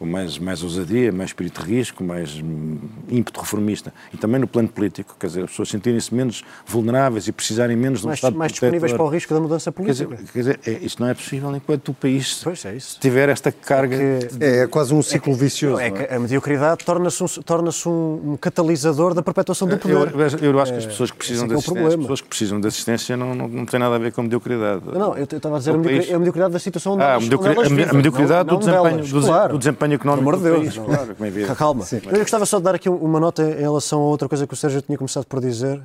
[0.00, 3.92] com mais, mais ousadia, mais espírito de risco, mais hum, ímpeto reformista.
[4.14, 8.00] E também no plano político, quer dizer, as pessoas sentirem-se menos vulneráveis e precisarem menos
[8.00, 10.08] de um mais, Estado Mais disponíveis para o risco da mudança política.
[10.08, 13.52] Quer dizer, quer dizer é, isto não é possível enquanto o país é tiver esta
[13.52, 13.94] carga...
[13.94, 15.82] É, é, quase um ciclo vicioso.
[15.82, 16.16] É, que é?
[16.16, 20.14] a mediocridade torna-se um, torna um, um, catalisador da perpetuação do poder.
[20.40, 22.66] Eu, eu acho que as pessoas que precisam de assistência, as pessoas que precisam de
[22.66, 24.82] assistência não, não, não têm nada a ver com a mediocridade.
[24.94, 27.92] Não, eu estava a dizer a mediocridade, a mediocridade da situação onde ah, elas, a
[27.92, 31.84] mediocridade do, desempenho, do, desempenho económico do país claro, como é Calma.
[31.84, 32.00] Sim.
[32.06, 34.56] Eu gostava só de dar aqui uma nota em relação a outra coisa que o
[34.56, 35.80] Sérgio tinha começado por dizer,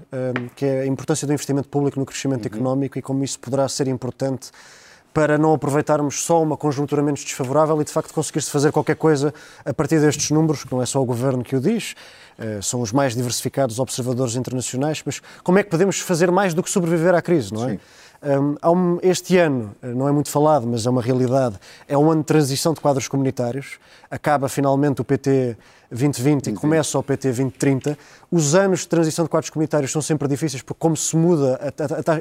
[0.56, 2.56] que é a importância do investimento público no crescimento uhum.
[2.56, 4.52] económico e como isso poderá ser importante
[5.16, 9.34] para não aproveitarmos só uma conjuntura menos desfavorável e, de facto, conseguir-se fazer qualquer coisa
[9.64, 11.96] a partir destes números, que não é só o governo que o diz,
[12.38, 16.62] eh, são os mais diversificados observadores internacionais, mas como é que podemos fazer mais do
[16.62, 17.72] que sobreviver à crise, não é?
[17.72, 17.80] Sim.
[18.26, 22.22] Um, este ano, eh, não é muito falado, mas é uma realidade, é um ano
[22.22, 23.78] de transição de quadros comunitários.
[24.10, 25.56] Acaba finalmente o PT
[25.92, 27.96] 2020 e começa o PT 2030.
[28.32, 31.60] Os anos de transição de quadros comunitários são sempre difíceis porque, como se muda,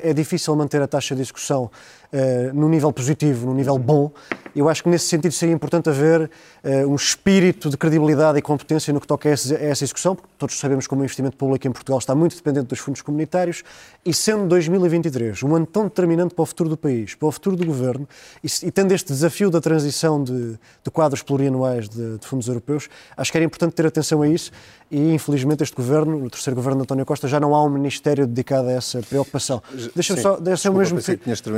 [0.02, 1.70] é difícil manter a taxa de execução
[2.12, 4.10] uh, no nível positivo, no nível bom.
[4.54, 8.92] Eu acho que, nesse sentido, seria importante haver uh, um espírito de credibilidade e competência
[8.92, 11.98] no que toca a essa, execução, porque todos sabemos como o investimento público em Portugal
[11.98, 13.64] está muito dependente dos fundos comunitários,
[14.04, 17.56] e sendo 2023 um ano tão determinante para o futuro do país, para o futuro
[17.56, 18.06] do governo,
[18.42, 22.88] e, e tendo este desafio da transição de, de quadros plurianuais de, de fundos europeus,
[23.16, 24.52] acho que era importante ter atenção a isso
[24.90, 28.26] e, infelizmente, este governo, no terceiro governo de António Costa, já não há um ministério
[28.26, 29.62] dedicado a essa preocupação.
[29.94, 30.98] Deixa-me só, deixa mesmo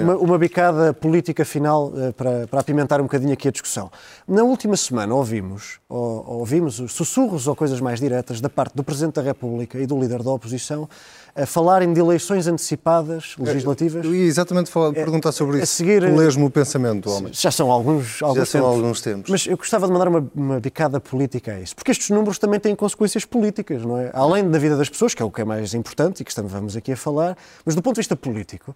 [0.02, 3.90] uma, uma, bicada política final uh, para, para apimentar um bocadinho aqui a discussão.
[4.26, 9.14] Na última semana ouvimos, ou, ouvimos sussurros ou coisas mais diretas da parte do Presidente
[9.14, 10.88] da República e do líder da oposição
[11.36, 14.04] a falarem de eleições antecipadas legislativas.
[14.04, 15.64] Eu ia exatamente falar, perguntar sobre isso.
[15.64, 17.32] A seguir, o pensamento do homem.
[17.32, 18.76] Já são alguns, alguns já são tempos.
[18.76, 19.30] alguns tempos.
[19.30, 22.58] Mas eu gostava de mandar uma, uma bicada política a isso, porque estes números também
[22.58, 24.10] têm consequências políticas, não é?
[24.14, 26.50] Além da vida das pessoas, que é o que é mais importante e que estamos
[26.50, 28.74] vamos aqui a falar, mas do ponto de vista político,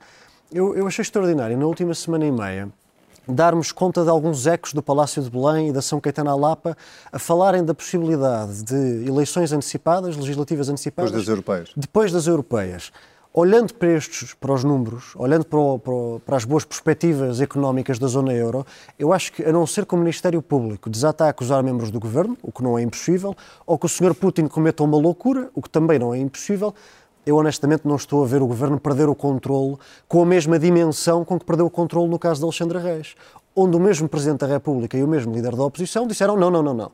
[0.52, 2.68] eu, eu achei extraordinário, na última semana e meia,
[3.28, 6.76] darmos conta de alguns ecos do Palácio de Belém e da São Caetano à Lapa
[7.12, 11.10] a falarem da possibilidade de eleições antecipadas, legislativas antecipadas.
[11.10, 11.70] Depois das europeias.
[11.76, 12.92] Depois das europeias.
[13.32, 17.40] Olhando para estes, para os números, olhando para, o, para, o, para, as boas perspectivas
[17.40, 18.66] económicas da zona euro,
[18.98, 22.00] eu acho que, a não ser que o Ministério Público desata a acusar membros do
[22.00, 24.16] governo, o que não é impossível, ou que o Sr.
[24.16, 26.74] Putin cometa uma loucura, o que também não é impossível,
[27.24, 29.76] eu honestamente não estou a ver o governo perder o controle
[30.08, 33.14] com a mesma dimensão com que perdeu o controle no caso de Alexandre Reis,
[33.54, 36.62] onde o mesmo Presidente da República e o mesmo líder da oposição disseram não, não,
[36.62, 36.92] não, não,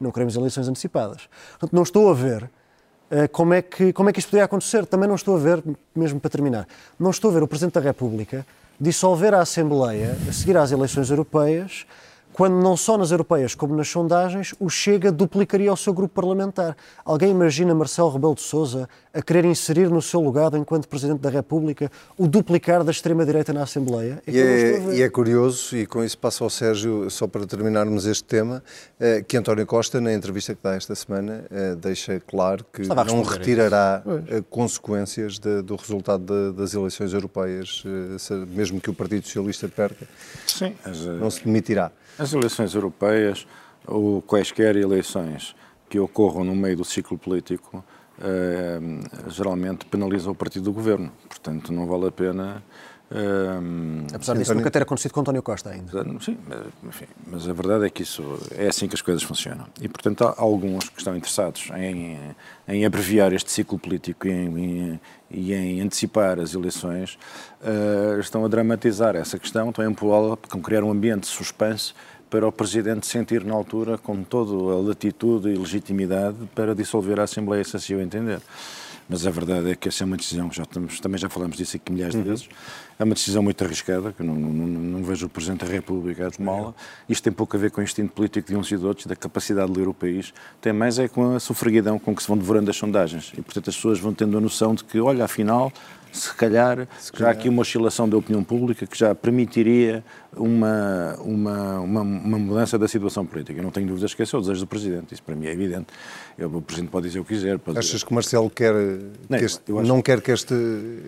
[0.00, 1.28] não queremos eleições antecipadas.
[1.50, 4.86] Portanto, não estou a ver uh, como, é que, como é que isto poderia acontecer.
[4.86, 5.62] Também não estou a ver,
[5.94, 6.66] mesmo para terminar,
[6.98, 8.46] não estou a ver o Presidente da República
[8.78, 11.86] dissolver a Assembleia a seguir às eleições europeias
[12.36, 16.76] quando não só nas europeias como nas sondagens, o Chega duplicaria o seu grupo parlamentar.
[17.02, 21.30] Alguém imagina Marcelo Rebelo de Sousa a querer inserir no seu lugar, enquanto Presidente da
[21.30, 24.22] República, o duplicar da extrema-direita na Assembleia?
[24.26, 28.04] É e, é, e é curioso, e com isso passo ao Sérgio, só para terminarmos
[28.04, 28.62] este tema,
[29.00, 33.22] eh, que António Costa, na entrevista que dá esta semana, eh, deixa claro que não
[33.22, 37.82] retirará eh, consequências de, do resultado de, das eleições europeias,
[38.48, 40.06] mesmo que o Partido Socialista perca.
[40.46, 40.74] Sim,
[41.18, 41.90] não se demitirá.
[42.18, 43.46] As eleições europeias
[43.86, 45.54] ou quaisquer eleições
[45.88, 47.84] que ocorram no meio do ciclo político
[48.18, 48.78] eh,
[49.28, 51.12] geralmente penalizam o partido do governo.
[51.28, 52.62] Portanto, não vale a pena.
[53.08, 54.54] Eh, Apesar disso António...
[54.54, 56.04] nunca ter acontecido com António Costa ainda.
[56.20, 59.66] Sim, mas, enfim, mas a verdade é que isso é assim que as coisas funcionam.
[59.80, 62.18] E, portanto, há alguns que estão interessados em,
[62.66, 67.16] em abreviar este ciclo político e em, e em antecipar as eleições,
[67.60, 71.94] uh, estão a dramatizar essa questão, estão a empurrá-la, a criar um ambiente de suspense
[72.28, 77.22] para o Presidente sentir na altura com toda a latitude e legitimidade para dissolver a
[77.22, 78.40] Assembleia, se assim o entender.
[79.08, 81.76] Mas a verdade é que essa é uma decisão, já estamos, também já falamos disso
[81.76, 82.24] aqui milhares de uhum.
[82.24, 82.48] vezes,
[82.98, 86.30] é uma decisão muito arriscada, que não, não, não vejo o Presidente da República a
[86.30, 86.74] tomá-la.
[87.08, 89.14] Isto tem pouco a ver com o instinto político de uns e de outros, da
[89.14, 92.36] capacidade de ler o país, tem mais é com a sofreguidão com que se vão
[92.36, 93.32] devorando as sondagens.
[93.36, 95.72] E, portanto, as pessoas vão tendo a noção de que, olha, afinal,
[96.16, 97.18] se calhar, se calhar.
[97.20, 100.04] já há aqui uma oscilação da opinião pública que já permitiria
[100.36, 103.58] uma, uma, uma, uma, mudança da situação política.
[103.58, 105.52] Eu não tenho dúvidas que esse é o desejo do Presidente, isso para mim é
[105.52, 105.86] evidente.
[106.38, 107.60] Eu, o Presidente pode dizer o que quiser.
[107.68, 108.06] Achas dizer...
[108.06, 108.74] que Marcelo quer
[109.28, 109.82] não, este, acho...
[109.82, 110.54] não quer que este,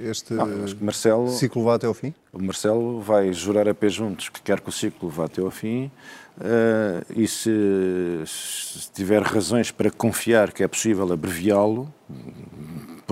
[0.04, 0.46] este não,
[0.80, 2.14] Marcelo, ciclo vá até ao fim?
[2.32, 5.50] O Marcelo vai jurar a pé juntos que quer que o ciclo vá até ao
[5.50, 5.90] fim
[6.38, 11.92] uh, e se, se tiver razões para confiar que é possível abreviá-lo,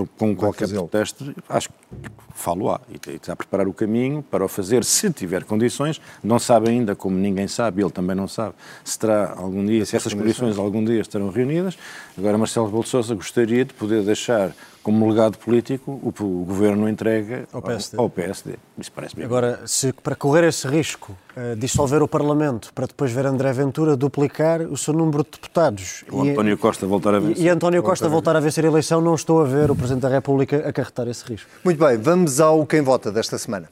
[0.05, 1.75] com qualquer protesto, acho que
[2.35, 5.99] falo lá e está a preparar o caminho para o fazer, se tiver condições.
[6.23, 9.95] Não sabe ainda, como ninguém sabe, ele também não sabe, se terá algum dia, se
[9.95, 11.77] essas condições algum dia estarão reunidas.
[12.17, 14.53] Agora, Marcelo Sousa gostaria de poder deixar
[14.87, 17.97] como legado político, o, o governo entrega ao PSD.
[17.97, 18.53] Ao, PSD.
[18.77, 19.25] Isso parece bem.
[19.25, 23.97] Agora, se para correr esse risco, uh, dissolver o Parlamento, para depois ver André Ventura
[23.97, 26.05] duplicar o seu número de deputados.
[26.09, 27.43] O e, António Costa voltar a vencer.
[27.43, 30.03] E, e António Costa voltar a vencer a eleição, não estou a ver o Presidente
[30.03, 31.49] da República acarretar esse risco.
[31.65, 33.67] Muito bem, vamos ao quem vota desta semana.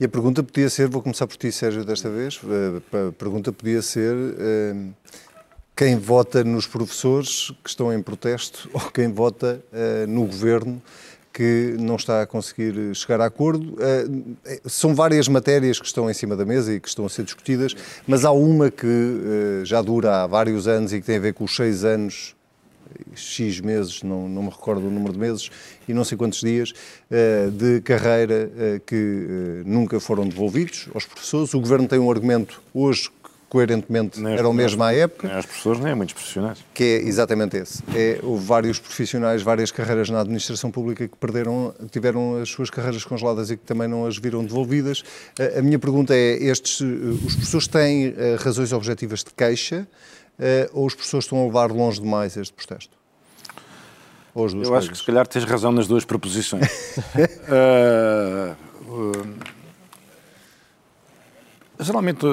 [0.00, 2.40] E a pergunta podia ser, vou começar por ti, Sérgio, desta vez.
[2.42, 4.16] Eh, a pergunta podia ser.
[5.74, 10.82] Quem vota nos professores que estão em protesto ou quem vota uh, no governo
[11.32, 13.72] que não está a conseguir chegar a acordo.
[13.72, 17.24] Uh, são várias matérias que estão em cima da mesa e que estão a ser
[17.24, 17.74] discutidas,
[18.06, 21.32] mas há uma que uh, já dura há vários anos e que tem a ver
[21.32, 22.36] com os seis anos
[23.14, 25.50] X meses, não, não me recordo o número de meses,
[25.88, 26.74] e não sei quantos dias,
[27.54, 28.50] de carreira
[28.84, 31.54] que nunca foram devolvidos aos professores.
[31.54, 33.08] O Governo tem um argumento hoje
[33.52, 35.28] coerentemente nem era o mesmo à época.
[35.28, 36.64] Nem as pessoas, nem muitos profissionais.
[36.72, 37.82] Que é exatamente esse.
[37.94, 43.04] É, houve vários profissionais, várias carreiras na administração pública que perderam, tiveram as suas carreiras
[43.04, 45.04] congeladas e que também não as viram devolvidas.
[45.38, 46.84] A, a minha pergunta é, estes, eh,
[47.26, 49.86] os professores têm uh, razões objetivas de queixa
[50.38, 52.96] uh, ou os professores estão a levar longe demais este protesto?
[54.34, 54.72] Eu coisas?
[54.72, 56.96] acho que se calhar tens razão nas duas proposições.
[57.52, 58.56] uh,
[61.78, 62.24] geralmente,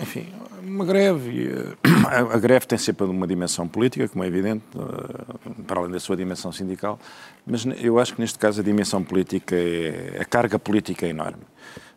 [0.00, 0.32] enfim,
[0.72, 1.76] uma greve.
[2.08, 6.16] A, greve tem sempre uma dimensão política, como é evidente, eh, para além da sua
[6.16, 6.98] dimensão sindical,
[7.46, 11.42] mas eu acho que neste caso a dimensão política, é, a carga política é enorme.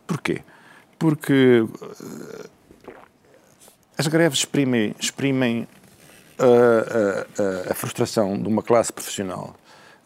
[0.06, 0.42] Porquê?
[0.98, 2.48] Porque eh,
[3.98, 5.66] as greves exprimem, exprimem
[6.38, 9.56] a, a, a, frustração de uma classe profissional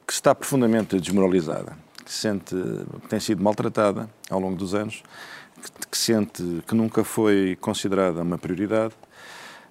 [0.06, 2.54] que está profundamente desmoralizada, que, sente,
[3.02, 5.02] que tem sido maltratada ao longo dos anos
[5.90, 8.94] que sente que nunca foi considerada uma prioridade,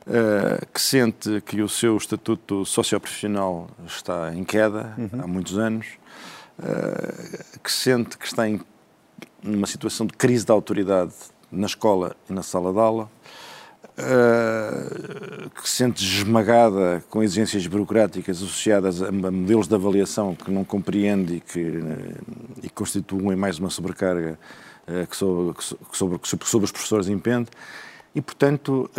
[0.07, 5.23] uh, que sente que o seu estatuto socioprofissional está em queda uhum.
[5.23, 5.87] há muitos anos,
[6.59, 8.59] uh, que sente que está em
[9.41, 11.13] numa situação de crise de autoridade
[11.51, 13.09] na escola e na sala de aula,
[13.97, 20.63] uh, que se sente esmagada com exigências burocráticas associadas a modelos de avaliação que não
[20.63, 21.81] compreende e que
[22.61, 24.37] e constituem mais uma sobrecarga
[25.09, 27.49] que, sobre, que, sobre, sobre os professores impende.
[28.13, 28.89] E, portanto,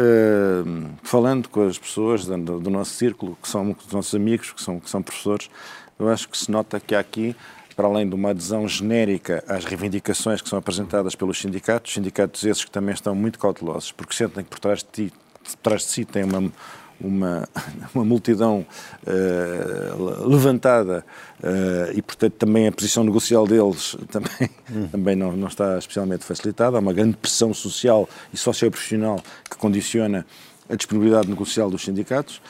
[1.02, 4.88] falando com as pessoas do, nosso círculo, que são os nossos amigos, que são, que
[4.88, 5.50] são professores,
[5.98, 7.34] eu acho que se nota que há aqui
[7.76, 12.64] para além de uma adesão genérica às reivindicações que são apresentadas pelos sindicatos, sindicatos esses
[12.64, 15.88] que também estão muito cautelosos, porque sentem que por trás de, ti, por trás de
[15.88, 16.52] si tem uma,
[17.00, 17.48] uma,
[17.94, 18.66] uma multidão
[19.06, 21.04] uh, levantada
[21.40, 24.88] uh, e, portanto, também a posição negocial deles também, hum.
[24.88, 26.76] também não, não está especialmente facilitada.
[26.76, 30.26] Há uma grande pressão social e socioprofissional que condiciona
[30.68, 32.40] a disponibilidade negocial dos sindicatos.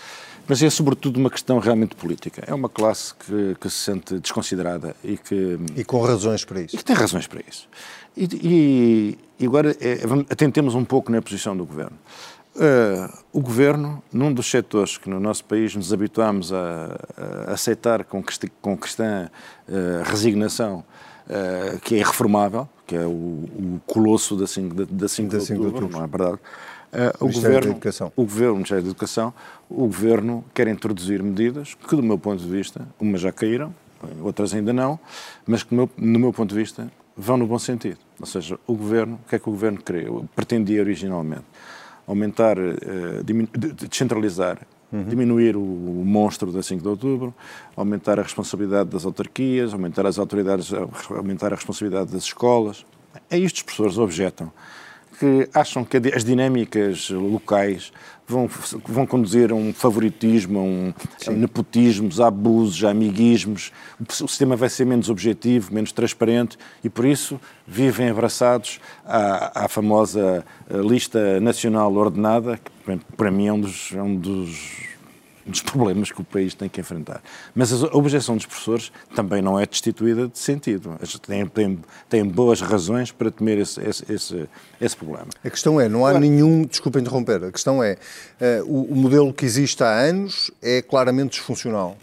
[0.47, 2.43] Mas é sobretudo uma questão realmente política.
[2.45, 5.57] É uma classe que, que se sente desconsiderada e que.
[5.77, 6.75] E com razões para isso.
[6.75, 7.69] E que tem razões para isso.
[8.17, 11.97] E, e, e agora é, atentemos um pouco na posição do governo.
[12.61, 16.95] Uh, o governo, num dos setores que no nosso país nos habituámos a,
[17.49, 18.23] a aceitar com,
[18.61, 19.31] com cristã
[19.67, 20.85] uh, resignação,
[21.25, 25.55] uh, que é irreformável, que é o, o colosso da 5 da, da cinco de
[25.57, 26.39] outubro, não é verdade?
[27.19, 27.81] O, governo,
[28.15, 29.33] o governo, o Ministério da Educação,
[29.71, 33.75] o governo quer introduzir medidas que, do meu ponto de vista, umas já caíram,
[34.23, 35.01] outras ainda não,
[35.47, 37.99] mas que, no meu ponto de vista, vão no bom sentido.
[38.19, 41.45] Ou seja, o governo, o que é que o governo queria, pretendia originalmente?
[42.11, 43.23] Aumentar, uh,
[43.75, 44.59] descentralizar,
[44.93, 45.05] uhum.
[45.05, 47.35] diminuir o, o, monstro da 5 de outubro,
[47.77, 50.73] aumentar a responsabilidade das autarquias, aumentar as autoridades,
[51.09, 52.85] aumentar a responsabilidade das escolas.
[53.31, 54.53] É isto que os professores objetam
[55.21, 57.93] que acham que as dinâmicas locais
[58.27, 58.49] vão,
[58.87, 60.95] vão conduzir a um favoritismo, a, um,
[61.27, 63.71] a nepotismos, a abusos, a amiguismos.
[64.01, 69.69] O sistema vai ser menos objetivo, menos transparente e, por isso, vivem abraçados à, à
[69.69, 74.90] famosa eh, lista nacional ordenada, que para mim é um dos, é um dos
[75.47, 77.23] dos problemas que o país tem que enfrentar.
[77.55, 80.99] Mas a objeção dos professores também não é destituída de sentido.
[81.27, 84.49] Têm, têm, têm boas razões para temer esse, esse, esse,
[84.81, 85.29] esse, problema.
[85.45, 87.97] A questão é, não há nenhum, desculpa interromper, a questão é,
[88.41, 91.97] uh, o, o modelo que existe há anos é claramente disfuncional.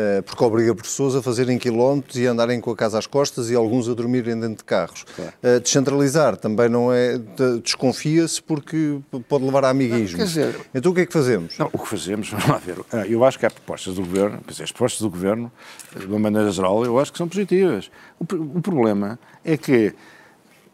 [0.00, 3.56] Eh, porque obriga professores a fazerem quilómetros e andarem com a casa às costas e
[3.56, 5.04] alguns a dormirem dentro de carros.
[5.16, 5.32] Claro.
[5.42, 7.18] Uh, descentralizar também não é.
[7.60, 10.18] desconfia-se porque pode levar a amiguismo.
[10.18, 11.58] Dizer, então o que é que fazemos?
[11.58, 12.78] Não, o que fazemos, vamos lá ver.
[12.92, 15.50] Ah, eu acho que há propostas do governo, as propostas do governo,
[15.98, 17.90] de uma maneira geral, eu acho que são positivas.
[18.20, 19.92] O, o problema é que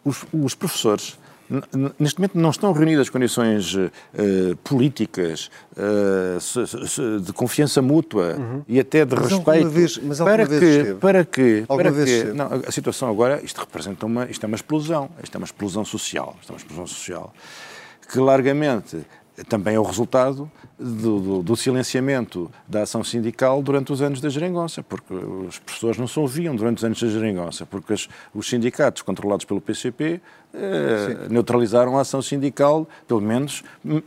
[0.04, 1.18] os, os professores
[1.98, 3.90] neste momento não estão reunidas condições uh,
[4.62, 8.62] políticas uh, de confiança mútua uhum.
[8.66, 10.94] e até de mas respeito vez, mas para, que, esteve.
[10.94, 15.11] para que para que não, a situação agora isto representa uma isto é uma explosão
[15.22, 17.35] isto é uma explosão social isto é uma explosão social
[18.11, 19.04] que largamente
[19.49, 24.29] também é o resultado do, do, do, silenciamento da ação sindical durante os anos da
[24.29, 28.49] geringonça, porque os professores não se ouviam durante os anos da geringonça, porque as, os
[28.49, 30.20] sindicatos controlados pelo PCP
[30.53, 34.01] eh, neutralizaram a ação sindical, pelo menos, hum,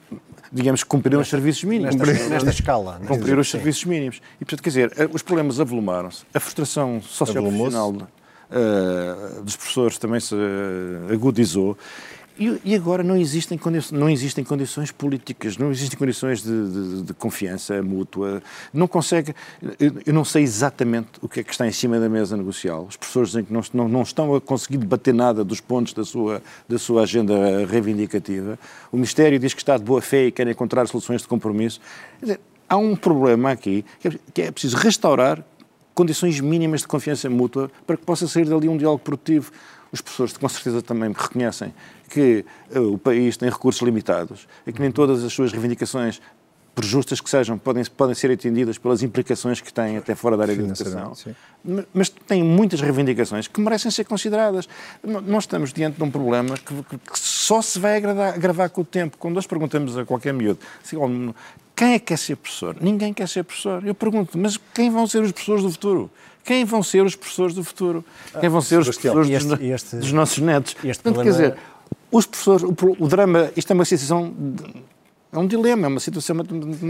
[0.50, 1.96] digamos, cumpriram os serviços mínimos.
[1.96, 3.02] Nesta, nesta escala.
[3.04, 3.06] É?
[3.06, 4.22] Cumpriram os serviços mínimos.
[4.40, 10.22] E, portanto, quer dizer, eh, os problemas avolumaram-se, a frustração socioprofissional uh, dos professores também
[10.22, 10.36] se
[11.12, 11.78] agudizou,
[12.40, 13.60] e, e, agora não existem,
[13.92, 18.42] não existem condições políticas, não existem condições de, de, de confiança mútua.
[18.74, 19.34] Não consegue.
[19.80, 22.86] Eu, não sei exatamente o que é que está em cima da mesa negocial.
[22.88, 26.06] Os professores dizem que não, não, não estão a conseguir debater nada dos pontos da
[26.06, 28.60] sua, da sua agenda reivindicativa.
[28.92, 31.82] O Ministério diz que está de boa fé e quer encontrar soluções de compromisso.
[32.22, 33.84] Dizer, há um problema aqui
[34.34, 35.44] que é preciso restaurar
[35.98, 39.52] condições mínimas de confiança mútua para que possa sair dali um diálogo produtivo.
[39.92, 41.74] Os professores, com certeza, também reconhecem
[42.10, 46.22] que uh, o país tem recursos limitados e que nem todas as suas reivindicações,
[46.74, 50.44] por justas que sejam, podem, podem ser atendidas pelas implicações que têm até fora da
[50.44, 51.16] área da educação.
[51.16, 51.36] Sim.
[51.92, 54.70] Mas tem muitas reivindicações que merecem ser consideradas.
[55.04, 58.86] Nós estamos diante de um problema que, que só se vai agravar, agravar com o
[58.86, 59.18] tempo.
[59.18, 60.98] Quando nós perguntamos a qualquer miúdo assim,
[61.76, 62.76] quem é que quer ser professor?
[62.80, 63.84] Ninguém quer ser professor.
[63.86, 66.12] Eu pergunto, mas quem vão ser os professores do futuro?
[66.44, 68.06] Quem vão ser os professores do futuro?
[68.40, 70.74] Quem vão ser os professores este, dos, este, dos, nossos netos?
[70.74, 71.24] Portanto, problema...
[71.24, 71.58] quer dizer,
[72.12, 74.34] os professores, o, o, drama, isto é uma situação,
[75.32, 76.44] é um dilema, é uma situação, não,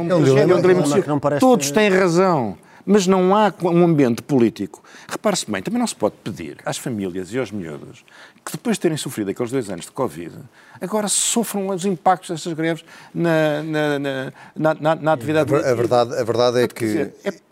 [0.09, 3.53] é um dilema, é um dilema, é um dilema todos têm razão, mas não há
[3.63, 4.81] um ambiente político.
[5.09, 8.05] Repare-se bem, também não se pode pedir às famílias e aos miúdos
[8.45, 10.33] que depois de terem sofrido aqueles dois anos de Covid,
[10.79, 15.53] agora sofram os impactos dessas greves na, na, na, na, na atividade...
[15.53, 17.11] A verdade, a verdade é que...
[17.25, 17.46] É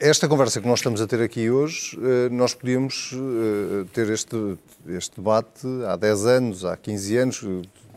[0.00, 4.56] Esta conversa que nós estamos a ter aqui hoje, eh, nós podíamos eh, ter este,
[4.88, 7.44] este debate há 10 anos, há 15 anos.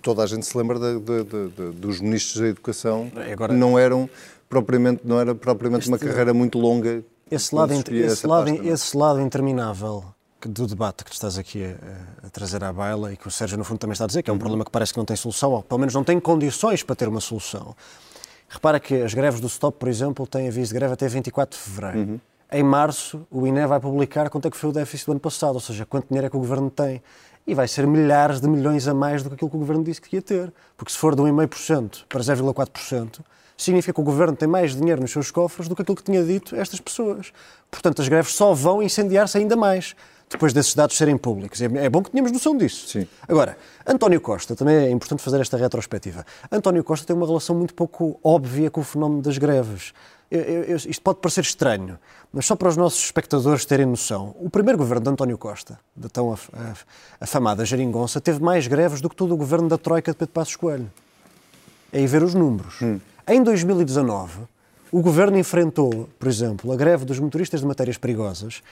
[0.02, 4.10] Toda a gente se lembra de, de, de, dos ministros da Educação, Agora, não eram
[4.50, 7.02] propriamente, não era propriamente este, uma carreira muito longa.
[7.32, 10.04] Esse lado, esse, lado, pasta, esse lado interminável
[10.46, 13.58] do debate que tu estás aqui a, a, trazer à baila e que o Sérgio,
[13.58, 14.40] no fundo, também está a dizer, que é um uhum.
[14.40, 17.08] problema que parece que não tem solução, ou pelo menos não tem condições para ter
[17.08, 17.74] uma solução.
[18.54, 21.64] Repara que as greves do Stop, por exemplo, têm aviso de greve até 24 de
[21.64, 22.12] fevereiro.
[22.12, 22.20] Uhum.
[22.52, 25.56] Em março, o INE vai publicar quanto é que foi o déficit do ano passado,
[25.56, 27.02] ou seja, quanto dinheiro é que o governo tem.
[27.48, 30.00] E vai ser milhares de milhões a mais do que aquilo que o governo disse
[30.00, 30.54] que ia ter.
[30.78, 33.22] Porque se for de 1,5% para 0,4%,
[33.58, 36.24] significa que o governo tem mais dinheiro nos seus cofres do que aquilo que tinha
[36.24, 37.34] dito estas pessoas.
[37.72, 39.96] Portanto, as greves só vão incendiar-se ainda mais
[40.34, 41.62] depois desses dados serem públicos.
[41.62, 42.88] É, é bom que tenhamos noção disso.
[42.88, 43.08] Sim.
[43.28, 43.58] Agora,
[43.88, 46.26] António Costa, também é importante fazer esta retrospectiva.
[46.52, 49.94] António Costa tem uma relação muito pouco óbvia com o fenómeno das greves.
[50.30, 52.00] Eu, eu, isto pode parecer estranho,
[52.32, 54.36] mas só para os nossos espectadores terem noção.
[54.40, 56.36] O primeiro governo de António Costa, da tão
[57.22, 60.56] afamada geringonça, teve mais greves do que todo o governo da Troika de Pedro Passos
[60.56, 60.92] Coelho.
[61.92, 62.82] É aí ver os números.
[62.82, 63.00] Hum.
[63.28, 64.40] Em 2019,
[64.92, 68.64] o governo enfrentou, por exemplo, a greve dos motoristas de matérias perigosas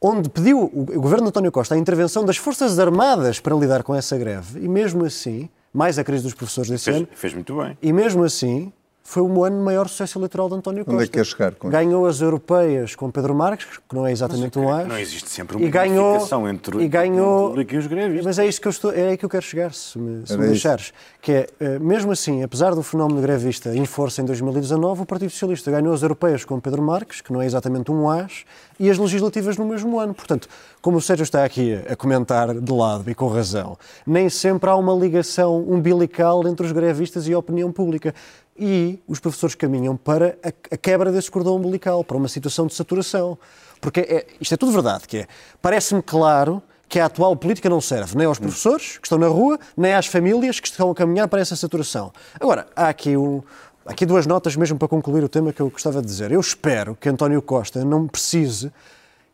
[0.00, 3.94] onde pediu o governo de António Costa a intervenção das Forças Armadas para lidar com
[3.94, 7.08] essa greve, e mesmo assim, mais a crise dos professores desse fez, ano.
[7.12, 7.76] Fez muito bem.
[7.82, 8.72] E mesmo assim,
[9.08, 10.94] foi o ano de maior sucesso eleitoral de António Costa.
[10.94, 14.12] Onde é que quer chegar com Ganhou as europeias com Pedro Marques, que não é
[14.12, 14.86] exatamente um as.
[14.86, 18.26] Não existe sempre uma ganhou, entre e ganhou, o e os grevistas.
[18.26, 20.36] Mas é isso que eu estou, é aí que eu quero chegar, se me, se
[20.36, 20.92] me deixares.
[21.22, 25.30] Que é, eh, mesmo assim, apesar do fenómeno grevista em força em 2019, o Partido
[25.30, 28.44] Socialista ganhou as europeias com Pedro Marques, que não é exatamente um as,
[28.78, 30.12] e as legislativas no mesmo ano.
[30.12, 30.48] Portanto,
[30.82, 34.76] como o Sérgio está aqui a comentar de lado e com razão, nem sempre há
[34.76, 38.14] uma ligação umbilical entre os grevistas e a opinião pública
[38.58, 43.38] e os professores caminham para a, quebra desse cordão umbilical, para uma situação de saturação.
[43.80, 45.26] Porque é, isto é tudo verdade, que é,
[45.62, 49.58] parece-me claro que a atual política não serve nem aos professores que estão na rua,
[49.76, 52.12] nem às famílias que estão a caminhar para essa saturação.
[52.40, 53.42] Agora, há aqui, um,
[53.86, 56.32] aqui duas notas mesmo para concluir o tema que eu gostava de dizer.
[56.32, 58.72] Eu espero que António Costa não precise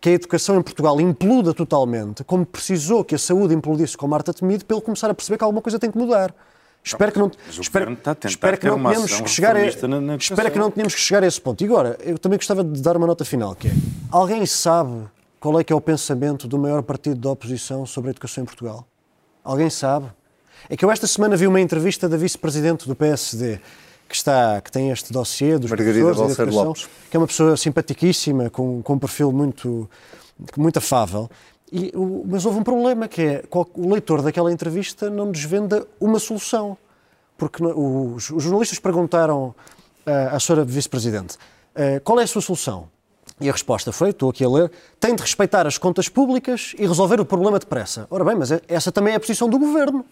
[0.01, 4.35] que a educação em Portugal imploda totalmente, como precisou que a saúde implodisse com Marta
[4.35, 6.35] Temido, ele começar a perceber que alguma coisa tem que mudar.
[6.85, 10.95] Espero que não, espero, espero que não tenhamos que chegar a, espero que não tenhamos
[10.95, 11.63] que chegar a esse ponto.
[11.63, 13.73] E agora, eu também gostava de dar uma nota final, que é,
[14.11, 15.09] alguém sabe
[15.41, 18.47] qual é que é o pensamento do maior partido da oposição sobre a educação em
[18.47, 18.87] Portugal?
[19.43, 20.07] Alguém sabe?
[20.71, 23.61] É que eu esta semana vi uma entrevista da vice-presidente do PSD,
[24.09, 26.89] que, está, que tem este dossiê dos Margarida professores da educação, Lopes.
[27.11, 29.89] que é uma pessoa simpaticíssima, com, com um perfil muito,
[30.57, 31.31] muito afável.
[31.77, 31.93] E,
[32.25, 36.79] mas houve um problema, que é o leitor daquela entrevista não desvenda uma solução.
[37.37, 39.47] Porque os, os jornalistas perguntaram
[40.07, 41.37] uh, à senhora vice-presidente
[41.75, 42.89] uh, qual é a sua solução?
[43.41, 44.71] E a resposta foi, estou aqui a ler,
[45.01, 48.07] tem de respeitar as contas públicas e resolver o problema depressa.
[48.09, 50.05] Ora bem, mas é, essa também é a posição do governo.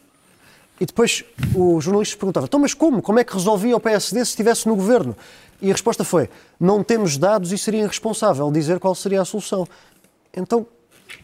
[0.81, 3.01] E depois os jornalistas perguntavam, então mas como?
[3.01, 5.17] Como é que resolvia o PSD se estivesse no governo?
[5.61, 9.69] E a resposta foi, não temos dados e seria irresponsável dizer qual seria a solução.
[10.35, 10.67] Então,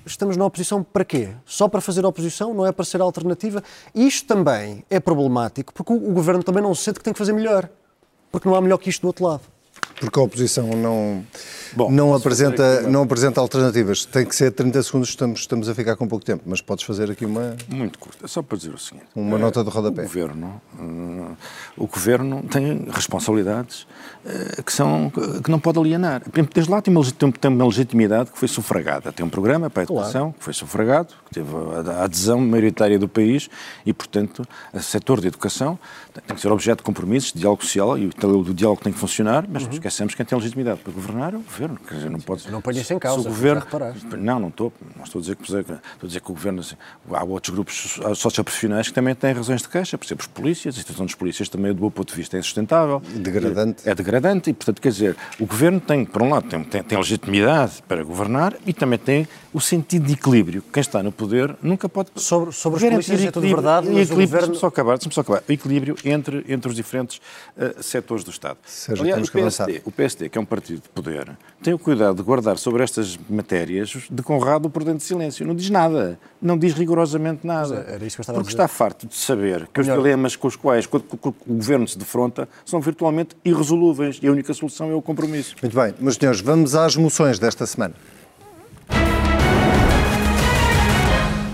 [0.04, 1.30] estamos na oposição para quê?
[1.44, 2.54] Só para fazer oposição?
[2.54, 3.62] Não é para ser alternativa?
[3.94, 7.68] Isto também é problemático porque o, governo também não sente que tem que fazer melhor.
[8.30, 9.42] Porque não há melhor que isto do outro lado.
[10.00, 11.24] Porque a oposição não,
[11.72, 14.04] Bom, não, apresenta, não apresenta alternativas.
[14.04, 17.10] Tem que ser 30 segundos, estamos, estamos a ficar com pouco tempo, mas podes fazer
[17.10, 17.56] aqui uma.
[17.68, 20.02] Muito curta, só para dizer o seguinte: uma é, nota de rodapé.
[20.02, 21.36] O governo, uh,
[21.76, 23.86] o governo tem responsabilidades
[24.24, 26.22] uh, que, são, que não pode alienar.
[26.54, 29.12] Desde lá tem uma, tem uma legitimidade que foi sufragada.
[29.12, 30.34] Tem um programa para a educação claro.
[30.38, 31.50] que foi sufragado, que teve
[31.90, 33.50] a, adesão maioritária do país
[33.84, 35.78] e, portanto, o setor de educação
[36.26, 38.98] tem que ser objeto de compromissos, de diálogo social e o, o diálogo tem que
[38.98, 39.68] funcionar, mas uhum.
[39.88, 41.78] Esquecemos quem tem legitimidade para governar é o governo.
[41.86, 42.50] Quer dizer, não pode.
[42.50, 43.20] Não ponha isso em causa.
[43.20, 43.62] O governo,
[44.18, 44.72] não, não estou.
[44.96, 45.60] Não estou a dizer que, estou
[46.02, 46.60] a dizer que o governo.
[46.60, 46.76] Assim,
[47.12, 50.78] há outros grupos socioprofissionais que também têm razões de queixa, por exemplo, os polícias, a
[50.78, 53.00] situação dos polícias também, do meu ponto de vista, é insustentável.
[53.14, 53.88] Degradante.
[53.88, 56.82] É, é degradante e, portanto, quer dizer, o governo tem, por um lado, tem, tem,
[56.82, 60.62] tem legitimidade para governar e também tem o sentido de equilíbrio.
[60.72, 62.10] Quem está no poder nunca pode.
[62.16, 64.54] Sobre, sobre os polícias é tudo verdade, mas equilíbrio, o governo...
[64.54, 65.42] só acabar, só acabar.
[65.48, 67.20] O equilíbrio entre, entre os diferentes
[67.56, 68.58] uh, setores do Estado.
[68.64, 69.32] Seja, Aliás, o
[69.78, 72.82] PSD, o PSD, que é um partido de poder, tem o cuidado de guardar sobre
[72.82, 75.46] estas matérias de Conrado dentro de silêncio.
[75.46, 76.18] Não diz nada.
[76.40, 77.86] Não diz rigorosamente nada.
[77.88, 80.56] Era isso que eu estava Porque está farto de saber que os dilemas com os
[80.56, 84.94] quais o, o, o governo se defronta são virtualmente irresolúveis e a única solução é
[84.94, 85.56] o compromisso.
[85.62, 85.94] Muito bem.
[85.98, 87.94] Meus senhores, vamos às moções desta semana.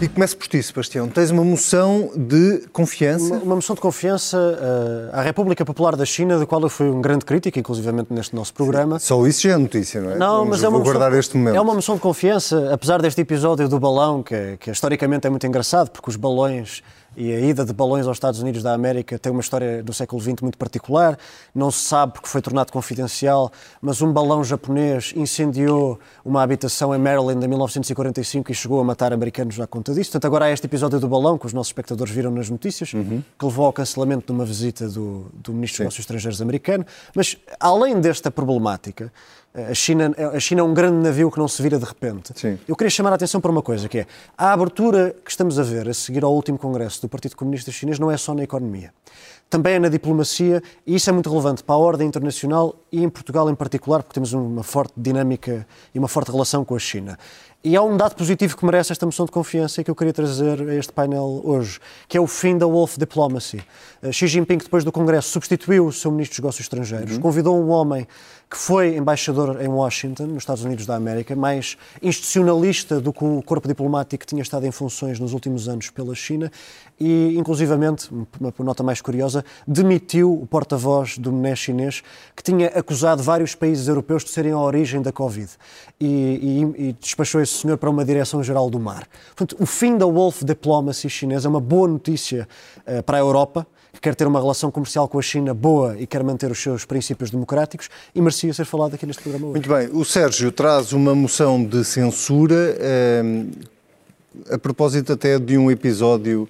[0.04, 1.08] E começo por ti, Sebastião.
[1.08, 3.24] Tens uma moção de confiança.
[3.24, 6.90] Uma, uma moção de confiança uh, à República Popular da China, da qual eu fui
[6.90, 8.98] um grande crítico, inclusivamente neste nosso programa.
[8.98, 10.16] Só isso já é notícia, não é?
[10.18, 13.80] Não, Vamos, mas é uma, moção, é uma moção de confiança, apesar deste episódio do
[13.80, 16.82] balão, que, que historicamente é muito engraçado, porque os balões
[17.16, 20.20] e a ida de balões aos Estados Unidos da América tem uma história do século
[20.20, 21.18] XX muito particular.
[21.54, 26.98] Não se sabe porque foi tornado confidencial, mas um balão japonês incendiou uma habitação em
[26.98, 30.10] Maryland em 1945 e chegou a matar americanos à conta disso.
[30.10, 33.22] Portanto, agora há este episódio do balão, que os nossos espectadores viram nas notícias, uhum.
[33.38, 36.84] que levou ao cancelamento de uma visita do, do Ministro dos Negócios Estrangeiros americano.
[37.14, 39.12] Mas, além desta problemática,
[39.54, 42.32] a China, a China é um grande navio que não se vira de repente.
[42.34, 42.58] Sim.
[42.66, 45.62] Eu queria chamar a atenção para uma coisa, que é a abertura que estamos a
[45.62, 48.92] ver a seguir ao último congresso do Partido Comunista Chinês não é só na economia.
[49.48, 53.08] Também é na diplomacia, e isso é muito relevante para a ordem internacional e em
[53.08, 57.16] Portugal em particular, porque temos uma forte dinâmica e uma forte relação com a China.
[57.66, 60.12] E há um dado positivo que merece esta moção de confiança e que eu queria
[60.12, 63.64] trazer a este painel hoje, que é o fim da Wolf Diplomacy.
[64.02, 67.22] Eh, Xi Jinping, depois do Congresso, substituiu o seu Ministro dos Negócios Estrangeiros, uhum.
[67.22, 68.06] convidou um homem
[68.50, 73.42] que foi embaixador em Washington, nos Estados Unidos da América, mais institucionalista do que o
[73.42, 76.52] corpo diplomático que tinha estado em funções nos últimos anos pela China,
[77.00, 78.08] e, inclusivamente,
[78.38, 82.02] uma nota mais curiosa, demitiu o porta-voz do MNE chinês,
[82.36, 85.50] que tinha acusado vários países europeus de serem a origem da Covid,
[85.98, 86.06] e,
[86.76, 89.06] e, e despachou esse senhor para uma direção-geral do mar.
[89.34, 92.48] Portanto, o fim da Wolf Diplomacy chinesa é uma boa notícia
[92.86, 96.06] uh, para a Europa, que quer ter uma relação comercial com a China boa e
[96.06, 99.68] quer manter os seus princípios democráticos e merecia ser falado aqui neste programa hoje.
[99.68, 100.00] Muito bem.
[100.00, 103.22] O Sérgio traz uma moção de censura eh,
[104.50, 106.48] a propósito até de um episódio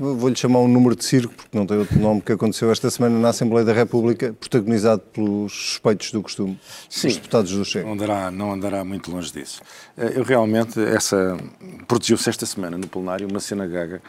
[0.00, 3.18] vou-lhe chamar um número de circo, porque não tem outro nome, que aconteceu esta semana
[3.18, 7.84] na Assembleia da República, protagonizado pelos suspeitos do costume, Sim, os deputados do Chega.
[7.84, 9.60] Não andará, não andará muito longe disso.
[9.96, 11.36] Eh, eu realmente, essa
[11.86, 14.00] produziu-se esta semana no plenário uma cena gaga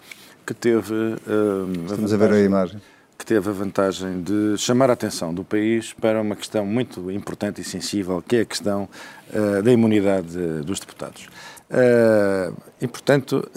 [0.45, 0.93] que teve.
[0.93, 2.81] Uh, Estamos a, a ver a imagem.
[3.17, 7.61] Que teve a vantagem de chamar a atenção do país para uma questão muito importante
[7.61, 8.89] e sensível, que é a questão
[9.29, 10.35] uh, da imunidade
[10.65, 11.27] dos deputados.
[11.71, 13.49] Uh, e, portanto,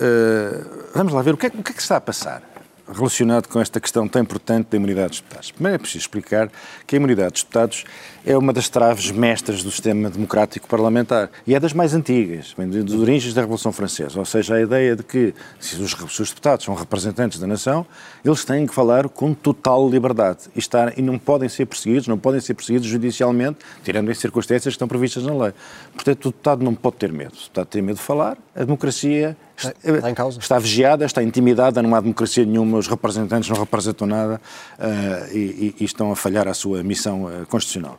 [0.95, 2.54] vamos lá ver o que, é, o que é que está a passar
[2.95, 5.51] relacionado com esta questão tão importante da imunidade dos deputados.
[5.51, 6.51] Primeiro é preciso explicar
[6.87, 7.85] que a imunidade dos deputados
[8.25, 12.71] é uma das traves mestras do sistema democrático parlamentar e é das mais antigas, vem
[12.71, 16.29] das origens da Revolução Francesa, ou seja, a ideia de que se os, se os
[16.31, 17.87] deputados são representantes da nação,
[18.25, 22.19] eles têm que falar com total liberdade e, estar, e não podem ser perseguidos, não
[22.19, 25.53] podem ser perseguidos judicialmente, tirando as circunstâncias que estão previstas na lei.
[25.93, 27.33] Portanto, o deputado não pode ter medo.
[27.33, 30.39] O deputado tem medo de falar, a democracia está, em causa.
[30.39, 34.41] está vigiada, está intimidada, não há democracia nenhuma, os representantes não representam nada
[34.79, 37.99] uh, e, e, estão a falhar a sua missão uh, constitucional.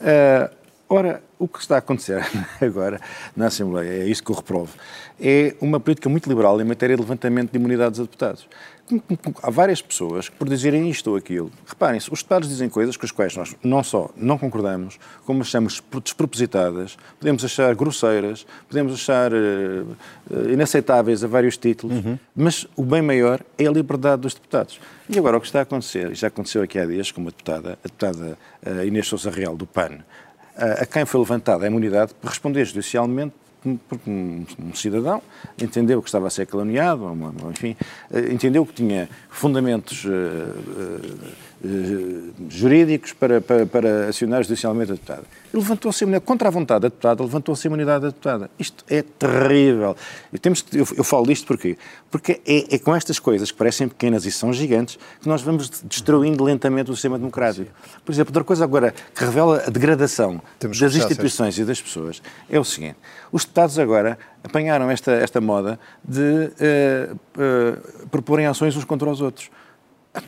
[0.00, 0.54] Uh,
[0.88, 2.24] ora, o que está a acontecer
[2.60, 3.00] agora
[3.36, 4.72] na Assembleia, é isso que eu reprovo,
[5.20, 8.48] é uma política muito liberal em matéria de levantamento de imunidades a deputados.
[9.42, 13.04] Há várias pessoas que, por dizerem isto ou aquilo, reparem-se, os deputados dizem coisas com
[13.04, 19.32] as quais nós não só não concordamos, como achamos despropositadas, podemos achar grosseiras, podemos achar
[19.32, 22.18] uh, inaceitáveis a vários títulos, uhum.
[22.34, 24.80] mas o bem maior é a liberdade dos deputados.
[25.08, 27.30] E agora o que está a acontecer, e já aconteceu aqui há dias com uma
[27.30, 29.98] deputada, a deputada uh, Inês Sousa Real do PAN,
[30.56, 33.34] uh, a quem foi levantada a imunidade por responder judicialmente
[33.76, 34.44] porque um,
[34.74, 35.22] cidadão
[35.60, 37.04] entendeu que estava a ser caluniado,
[37.50, 37.76] enfim,
[38.12, 41.47] eh, entendeu que tinha fundamentos uh, uh,
[42.48, 45.24] jurídicos para, para, para acionar judicialmente a deputada.
[45.52, 48.50] Levantou-se a contra a vontade da deputada, levantou-se a imunidade da deputada.
[48.58, 49.96] Isto é terrível.
[50.32, 51.76] E temos eu, eu falo disto porquê?
[52.10, 55.68] Porque é, é, com estas coisas que parecem pequenas e são gigantes que nós vamos
[55.84, 57.70] destruindo lentamente o sistema democrático.
[58.04, 62.22] Por exemplo, outra coisa agora que revela a degradação temos das instituições e das pessoas
[62.48, 62.96] é o seguinte:
[63.32, 69.20] os deputados agora apanharam esta, esta moda de uh, uh, proporem ações uns contra os
[69.20, 69.50] outros.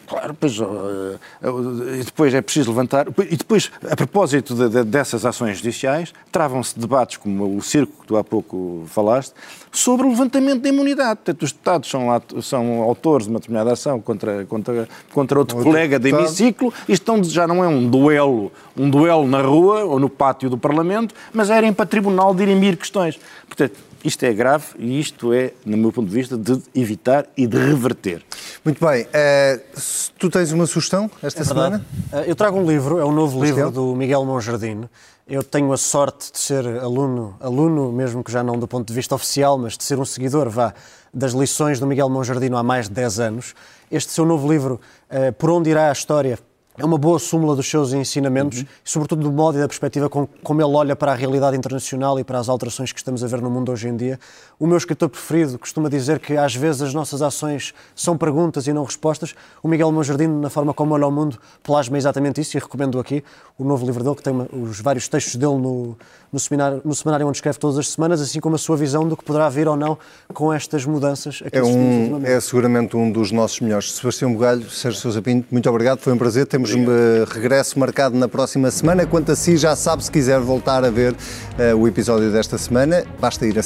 [0.07, 3.07] Claro, pois, e depois é preciso levantar.
[3.31, 8.07] E depois, a propósito de, de, dessas ações judiciais, travam-se debates, como o circo que
[8.07, 9.33] tu há pouco falaste,
[9.73, 11.17] sobre o levantamento da imunidade.
[11.17, 15.71] Portanto, os deputados são, são autores de uma determinada ação contra, contra, contra outro, outro
[15.71, 19.99] colega de hemiciclo e estão, já não é um duelo, um duelo na rua ou
[19.99, 23.19] no pátio do Parlamento, mas é irem para tribunal dirimir questões.
[23.47, 27.47] Portanto, isto é grave e isto é, no meu ponto de vista, de evitar e
[27.47, 28.23] de reverter.
[28.65, 29.05] Muito bem.
[29.05, 31.85] Uh, tu tens uma sugestão esta é semana?
[32.13, 34.89] Uh, eu trago um livro, é um novo livro do Miguel Monjardim.
[35.29, 38.95] Eu tenho a sorte de ser aluno, aluno mesmo que já não do ponto de
[38.95, 40.75] vista oficial, mas de ser um seguidor, vá,
[41.15, 43.55] das lições do Miguel Monjardino há mais de 10 anos.
[43.91, 44.81] Este seu novo livro,
[45.11, 46.39] uh, Por Onde Irá a História,
[46.79, 48.67] é uma boa súmula dos seus ensinamentos, uhum.
[48.85, 52.25] sobretudo do modo e da perspectiva com, como ele olha para a realidade internacional e
[52.25, 54.19] para as alterações que estamos a ver no mundo hoje em dia.
[54.61, 58.75] O meu escritor preferido costuma dizer que às vezes as nossas ações são perguntas e
[58.75, 59.35] não respostas.
[59.63, 63.25] O Miguel Monjardino, na forma como olha ao mundo, plasma exatamente isso e recomendo aqui
[63.57, 65.97] o novo livro dele, que tem os vários textos dele no,
[66.31, 69.17] no, seminário, no seminário onde escreve todas as semanas, assim como a sua visão do
[69.17, 69.97] que poderá vir ou não
[70.35, 71.43] com estas mudanças.
[71.51, 73.93] é, um, é seguramente um dos nossos melhores.
[73.95, 76.47] Sebastião Bugalho, Sérgio Sousa Pinto, muito obrigado, foi um prazer.
[76.47, 79.07] Temos um uh, regresso marcado na próxima semana.
[79.07, 83.05] Quanto a si, já sabe, se quiser voltar a ver uh, o episódio desta semana,
[83.19, 83.63] basta ir a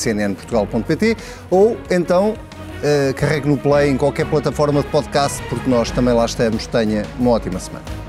[1.51, 6.25] ou então uh, carregue no play em qualquer plataforma de podcast, porque nós também lá
[6.25, 6.67] estamos.
[6.67, 8.04] Tenha uma ótima semana.